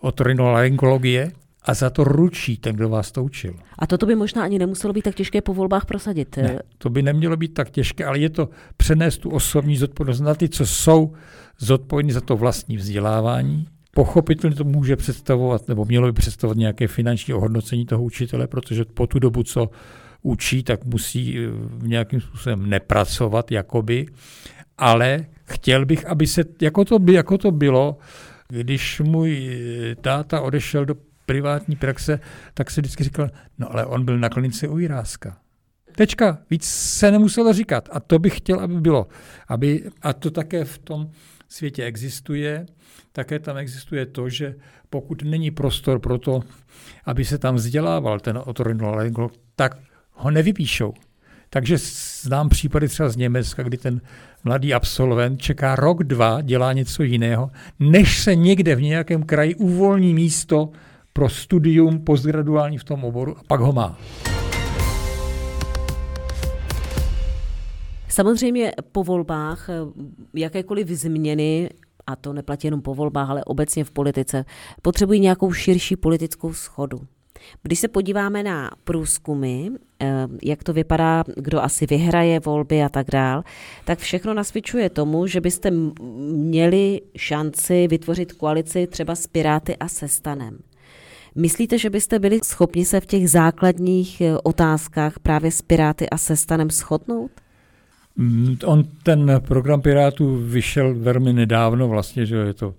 [0.00, 3.54] otorinolaryngologie a za to ručí ten, kdo vás to učil.
[3.78, 6.36] A toto by možná ani nemuselo být tak těžké po volbách prosadit.
[6.36, 10.34] Ne, to by nemělo být tak těžké, ale je to přenést tu osobní zodpovědnost na
[10.34, 11.12] ty, co jsou
[11.58, 13.66] zodpovědní za to vlastní vzdělávání.
[13.90, 19.06] Pochopitelně to může představovat, nebo mělo by představovat nějaké finanční ohodnocení toho učitele, protože po
[19.06, 19.70] tu dobu, co
[20.22, 24.06] učí, tak musí eh, v nějakým způsobem nepracovat, jakoby.
[24.78, 27.98] Ale chtěl bych, aby se, jako to, by, jako to bylo,
[28.48, 30.94] když můj eh, táta odešel do
[31.28, 32.20] privátní praxe,
[32.54, 35.36] tak se vždycky říkal, no ale on byl na klinice u Jiráska.
[35.96, 37.88] Tečka, víc se nemuselo říkat.
[37.92, 39.06] A to bych chtěl, aby bylo.
[39.48, 41.10] Aby, a to také v tom
[41.48, 42.66] světě existuje.
[43.12, 44.54] Také tam existuje to, že
[44.90, 46.40] pokud není prostor pro to,
[47.04, 49.78] aby se tam vzdělával ten otorinolaryngolog, tak
[50.12, 50.94] ho nevypíšou.
[51.50, 51.76] Takže
[52.22, 54.00] znám případy třeba z Německa, kdy ten
[54.44, 57.50] mladý absolvent čeká rok, dva, dělá něco jiného,
[57.80, 60.70] než se někde v nějakém kraji uvolní místo
[61.18, 63.98] pro studium postgraduální v tom oboru a pak ho má.
[68.08, 69.70] Samozřejmě po volbách
[70.34, 71.70] jakékoliv změny
[72.06, 74.44] a to neplatí jenom po volbách, ale obecně v politice,
[74.82, 77.00] potřebují nějakou širší politickou schodu.
[77.62, 79.68] Když se podíváme na průzkumy,
[80.00, 83.42] eh, jak to vypadá, kdo asi vyhraje volby a tak dál,
[83.84, 85.70] tak všechno nasvědčuje tomu, že byste
[86.30, 90.58] měli šanci vytvořit koalici třeba s Piráty a se Stanem.
[91.34, 96.18] Myslíte, že byste byli schopni se v těch základních eh, otázkách právě s Piráty a
[96.18, 97.30] se Stanem shodnout?
[98.16, 102.74] Mm, on ten program Pirátů vyšel velmi nedávno, vlastně, že je to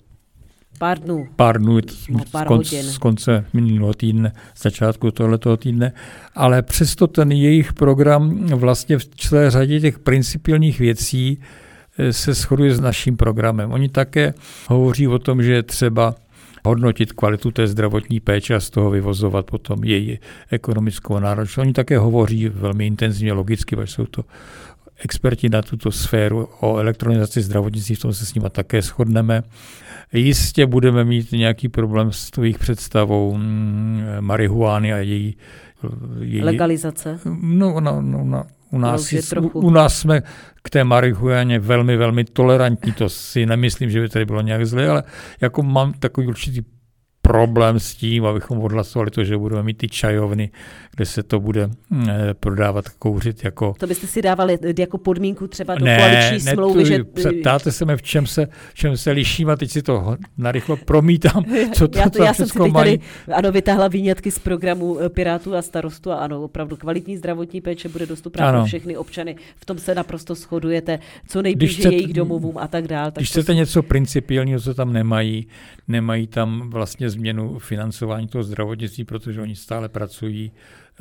[0.80, 1.28] Pár dnů.
[1.36, 1.80] Pár dnů,
[2.10, 5.92] no, pár z, konce, z konce minulého týdne, začátku tohoto týdne,
[6.36, 11.42] ale přesto ten jejich program vlastně v celé řadě těch principiálních věcí
[11.98, 13.72] eh, se shoduje s naším programem.
[13.72, 14.34] Oni také
[14.68, 16.16] hovoří o tom, že je třeba
[16.66, 20.20] hodnotit kvalitu té zdravotní péče a z toho vyvozovat potom její
[20.52, 21.58] ekonomickou náročnost.
[21.58, 24.24] Oni také hovoří velmi intenzivně logicky, protože jsou to
[25.04, 29.44] experti na tuto sféru o elektronizaci zdravotnictví, v tom se s nimi také shodneme.
[30.14, 35.38] Jistě budeme mít nějaký problém s tvých představou mm, marihuány a její,
[36.20, 37.20] její legalizace.
[37.42, 40.22] No, no, no, no u nás, u, u nás jsme
[40.64, 44.90] k té marihuaně velmi, velmi tolerantní, to si nemyslím, že by tady bylo nějak zlé,
[44.90, 45.04] ale
[45.42, 46.62] jako mám takový určitý
[47.30, 50.50] problém s tím, abychom odhlasovali to, že budeme mít ty čajovny,
[50.96, 51.70] kde se to bude
[52.10, 53.76] eh, prodávat, kouřit jako...
[53.80, 57.04] To byste si dávali jako podmínku třeba do ne, koaliční ne, smlouvy, že...
[57.42, 60.78] Ptáte se mě, v čem se, v čem se liším a teď si to narychlo
[60.78, 63.00] promítám, co to já, to, já jsem si teď tady,
[63.34, 67.90] ano, vytáhla výňatky z programu eh, Pirátů a starostu a ano, opravdu kvalitní zdravotní péče
[67.90, 69.36] bude dostupná pro všechny občany.
[69.56, 73.12] V tom se naprosto shodujete, co nejblíže jejich domovům a tak dále.
[73.16, 75.48] Když chcete něco principiálního, co tam nemají,
[75.88, 80.52] nemají tam vlastně změnu financování toho zdravotnictví, protože oni stále pracují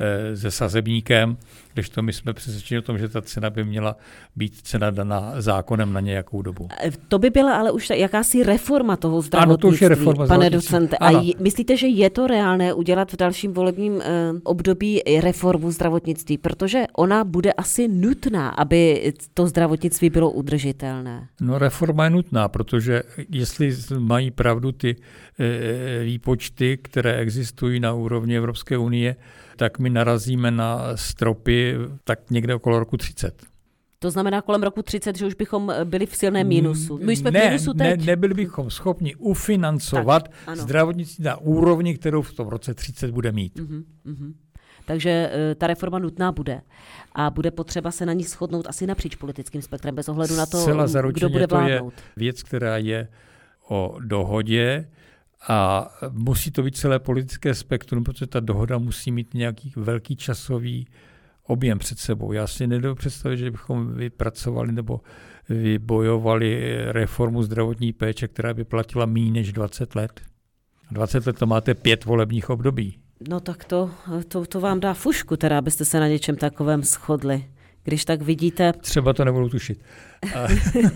[0.01, 1.37] Eh, se sazebníkem,
[1.79, 3.95] když to my jsme přesvědčeni o tom, že ta cena by měla
[4.35, 6.67] být cena daná zákonem na nějakou dobu.
[6.83, 10.27] Eh, to by byla ale už jakási reforma toho zdravotnictví, ano, to už je reforma
[10.27, 10.97] pane docente.
[10.97, 11.09] A
[11.39, 17.23] myslíte, že je to reálné udělat v dalším volebním eh, období reformu zdravotnictví, protože ona
[17.23, 21.27] bude asi nutná, aby to zdravotnictví bylo udržitelné?
[21.41, 24.95] No reforma je nutná, protože jestli mají pravdu ty
[25.39, 29.15] eh, výpočty, které existují na úrovni Evropské unie,
[29.59, 31.68] tak my narazíme na stropy
[32.03, 33.43] tak někde okolo roku 30.
[33.99, 36.97] To znamená kolem roku 30, že už bychom byli v silném mínusu.
[36.97, 37.99] My jsme ne, v mínusu teď.
[37.99, 43.31] Ne, nebyli bychom schopni ufinancovat tak, zdravotnictví na úrovni, kterou v tom roce 30 bude
[43.31, 43.59] mít.
[43.59, 44.33] Uh-huh, uh-huh.
[44.85, 46.61] Takže uh, ta reforma nutná bude.
[47.15, 50.65] A bude potřeba se na ní shodnout asi napříč politickým spektrem, bez ohledu na to,
[51.11, 51.93] kdo bude vládnout.
[51.93, 53.07] To je věc, která je
[53.69, 54.87] o dohodě,
[55.47, 60.87] a musí to být celé politické spektrum, protože ta dohoda musí mít nějaký velký časový
[61.49, 62.31] objem před sebou.
[62.31, 65.01] Já si nedovedu představit, že bychom vypracovali nebo
[65.49, 70.21] vybojovali reformu zdravotní péče, která by platila méně než 20 let.
[70.91, 72.97] 20 let to máte pět volebních období.
[73.29, 73.91] No tak to,
[74.27, 77.45] to, to vám dá fušku, teda, abyste se na něčem takovém shodli
[77.83, 78.73] když tak vidíte.
[78.73, 79.81] Třeba to nebudu tušit.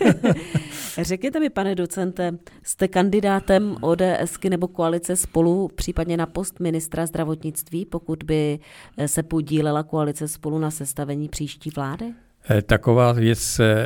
[1.01, 2.31] Řekněte mi, pane docente,
[2.63, 8.59] jste kandidátem ODSky nebo koalice spolu, případně na post ministra zdravotnictví, pokud by
[9.05, 12.13] se podílela koalice spolu na sestavení příští vlády?
[12.49, 13.85] Eh, taková věc se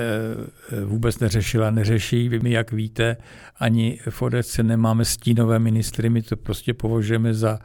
[0.72, 2.30] eh, vůbec neřešila, neřeší.
[2.30, 3.18] My, jak víte,
[3.60, 7.60] ani v ODS nemáme stínové ministry, my to prostě považujeme za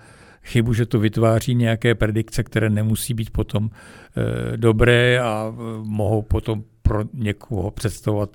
[0.45, 6.22] chybu, že to vytváří nějaké predikce, které nemusí být potom e, dobré a e, mohou
[6.22, 8.30] potom pro někoho představovat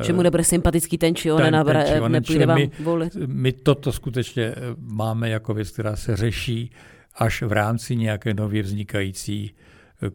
[0.00, 3.16] e, že mu nebude sympatický ten či onen a nepůjde vám my, volit.
[3.26, 6.70] My toto skutečně máme jako věc, která se řeší
[7.14, 9.54] až v rámci nějaké nově vznikající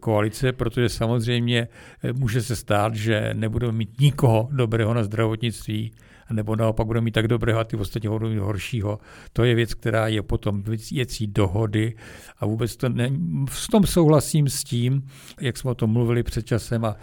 [0.00, 1.68] koalice, protože samozřejmě
[2.12, 5.92] může se stát, že nebudeme mít nikoho dobrého na zdravotnictví,
[6.32, 8.98] nebo naopak budou mít tak dobrého a ty ostatní budou mít horšího.
[9.32, 11.94] To je věc, která je potom věcí dohody
[12.38, 13.10] a vůbec to ne,
[13.48, 15.02] v tom souhlasím s tím,
[15.40, 16.96] jak jsme o tom mluvili před časem a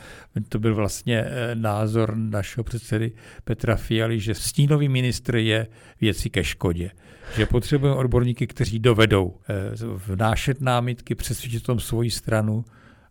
[0.50, 3.12] to byl vlastně eh, názor našeho předsedy
[3.44, 5.68] Petra Fialy, že stínový ministr je
[6.02, 6.92] věci ke škodě
[7.38, 9.54] že potřebujeme odborníky, kteří dovedou eh,
[10.06, 12.66] vnášet námitky, přesvědčit tom svoji stranu,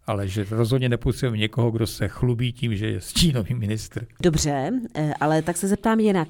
[0.06, 4.06] ale že rozhodně nepotřebujeme někoho, kdo se chlubí tím, že je stínový ministr.
[4.22, 6.28] Dobře, eh, ale tak se zeptám jinak.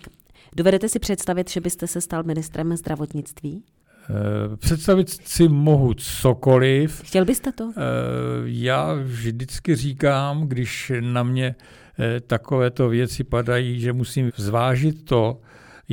[0.56, 3.62] Dovedete si představit, že byste se stal ministrem zdravotnictví?
[4.10, 7.02] Eh, představit si mohu cokoliv.
[7.04, 7.72] Chtěl byste to?
[7.76, 7.80] Eh,
[8.44, 11.54] já vždycky říkám, když na mě
[12.26, 15.40] takovéto věci padají, že musím zvážit to,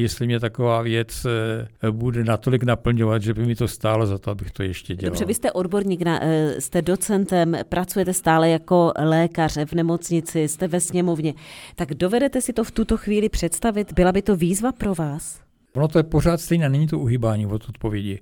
[0.01, 4.31] jestli mě taková věc eh, bude natolik naplňovat, že by mi to stálo za to,
[4.31, 5.09] abych to ještě dělal.
[5.09, 10.67] Dobře, vy jste odborník, na, eh, jste docentem, pracujete stále jako lékař v nemocnici, jste
[10.67, 11.33] ve sněmovně.
[11.75, 13.93] Tak dovedete si to v tuto chvíli představit?
[13.93, 15.39] Byla by to výzva pro vás?
[15.75, 18.19] Ono to je pořád stejné, není to uhýbání od odpovědi.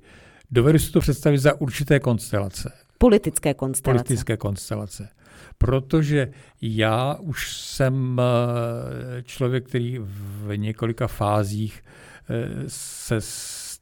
[0.52, 2.72] Dovedu si to představit za určité konstelace.
[2.98, 4.04] Politické konstelace.
[4.04, 5.10] Politické konstelace
[5.58, 6.32] protože
[6.62, 11.84] já už jsem eh, člověk, který v několika fázích
[12.30, 13.16] eh, se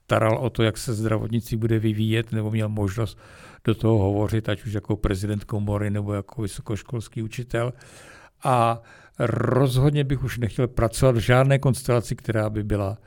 [0.05, 3.19] staral o to, jak se zdravotnictví bude vyvíjet, nebo měl možnost
[3.63, 7.73] do toho hovořit, ať už jako prezident komory nebo jako vysokoškolský učitel.
[8.43, 8.81] A
[9.19, 12.97] rozhodně bych už nechtěl pracovat v žádné konstelaci, která by byla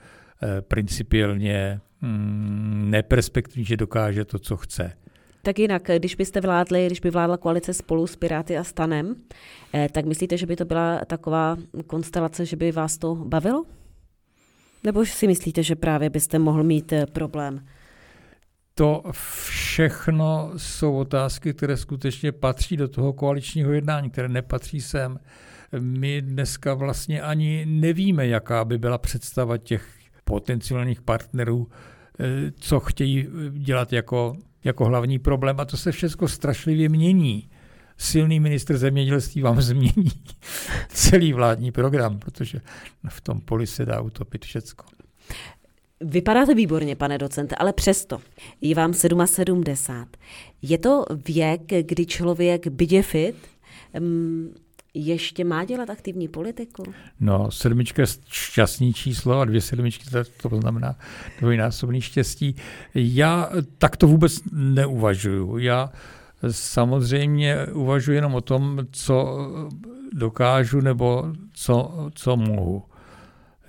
[0.42, 4.92] eh, principiálně mm, neperspektivní, že dokáže to, co chce.
[5.42, 9.14] Tak jinak, když byste vládli, když by vládla koalice spolu s Piráty a Stanem,
[9.74, 13.64] eh, tak myslíte, že by to byla taková konstelace, že by vás to bavilo?
[14.84, 17.66] Nebo si myslíte, že právě byste mohl mít eh, problém?
[18.74, 25.20] To všechno jsou otázky, které skutečně patří do toho koaličního jednání, které nepatří sem.
[25.80, 29.88] My dneska vlastně ani nevíme, jaká by byla představa těch
[30.24, 31.68] potenciálních partnerů,
[32.20, 32.24] eh,
[32.60, 35.60] co chtějí dělat jako, jako hlavní problém.
[35.60, 37.48] A to se všechno strašlivě mění
[37.98, 40.10] silný ministr zemědělství vám změní
[40.88, 42.60] celý vládní program, protože
[43.08, 44.84] v tom poli se dá utopit všecko.
[46.00, 48.18] Vypadáte výborně, pane docente, ale přesto
[48.60, 49.64] je vám 77.
[50.62, 53.36] Je to věk, kdy člověk bydě fit,
[54.94, 56.82] ještě má dělat aktivní politiku?
[57.20, 60.04] No, sedmička je šťastný číslo a dvě sedmičky,
[60.42, 60.96] to znamená
[61.40, 62.54] dvojnásobný štěstí.
[62.94, 65.58] Já tak to vůbec neuvažuju.
[65.58, 65.92] Já
[66.50, 69.38] samozřejmě uvažuji jenom o tom, co
[70.12, 72.82] dokážu nebo co, co mohu.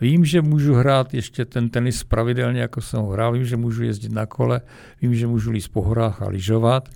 [0.02, 3.84] Vím, že můžu hrát ještě ten tenis pravidelně, jako jsem ho hrál, vím, že můžu
[3.84, 4.62] jezdit na kole,
[5.02, 6.90] vím, že můžu líst po horách a lyžovat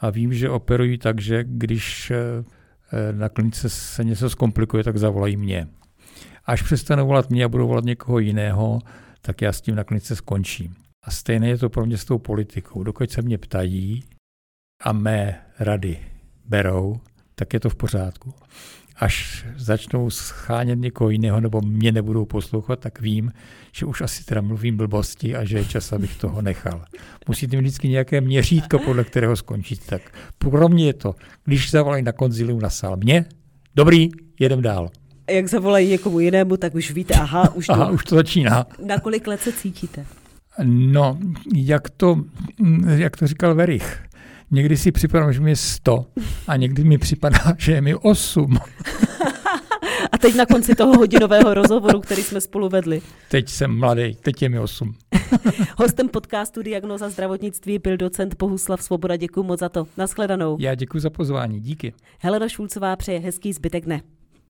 [0.00, 2.44] a vím, že operuji tak, že když eh,
[3.12, 5.68] na klinice se něco zkomplikuje, tak zavolají mě.
[6.44, 8.78] Až přestanu volat mě a budou volat někoho jiného,
[9.20, 10.74] tak já s tím na klinice skončím.
[11.04, 12.82] A stejné je to pro mě s tou politikou.
[12.84, 14.04] Dokud se mě ptají,
[14.82, 15.98] a mé rady
[16.44, 17.00] berou,
[17.34, 18.34] tak je to v pořádku.
[19.00, 23.32] Až začnou schánět někoho jiného nebo mě nebudou poslouchat, tak vím,
[23.72, 26.84] že už asi teda mluvím blbosti a že je čas, abych toho nechal.
[27.28, 29.86] Musíte mít vždycky nějaké měřítko, podle kterého skončit.
[29.86, 30.02] Tak
[30.38, 33.24] pro mě je to, když zavolají na konzilium na sál mě,
[33.74, 34.08] dobrý,
[34.40, 34.90] jedem dál.
[35.30, 38.66] Jak zavolají někomu jinému, tak už víte, aha, už to, aha, už to začíná.
[38.86, 40.06] Na kolik let se cítíte?
[40.64, 41.18] No,
[41.54, 42.24] jak to,
[42.96, 44.02] jak to říkal Verich,
[44.50, 46.06] Někdy si připadám, že mi je 100
[46.46, 48.58] a někdy mi připadá, že je mi 8.
[50.12, 53.02] A teď na konci toho hodinového rozhovoru, který jsme spolu vedli.
[53.28, 54.94] Teď jsem mladý, teď je mi 8.
[55.78, 59.16] Hostem podcastu Diagnoza zdravotnictví byl docent Bohuslav Svoboda.
[59.16, 59.86] Děkuji moc za to.
[59.96, 60.56] Naschledanou.
[60.60, 61.60] Já děkuji za pozvání.
[61.60, 61.92] Díky.
[62.18, 64.00] Helena Šulcová přeje hezký zbytek dne.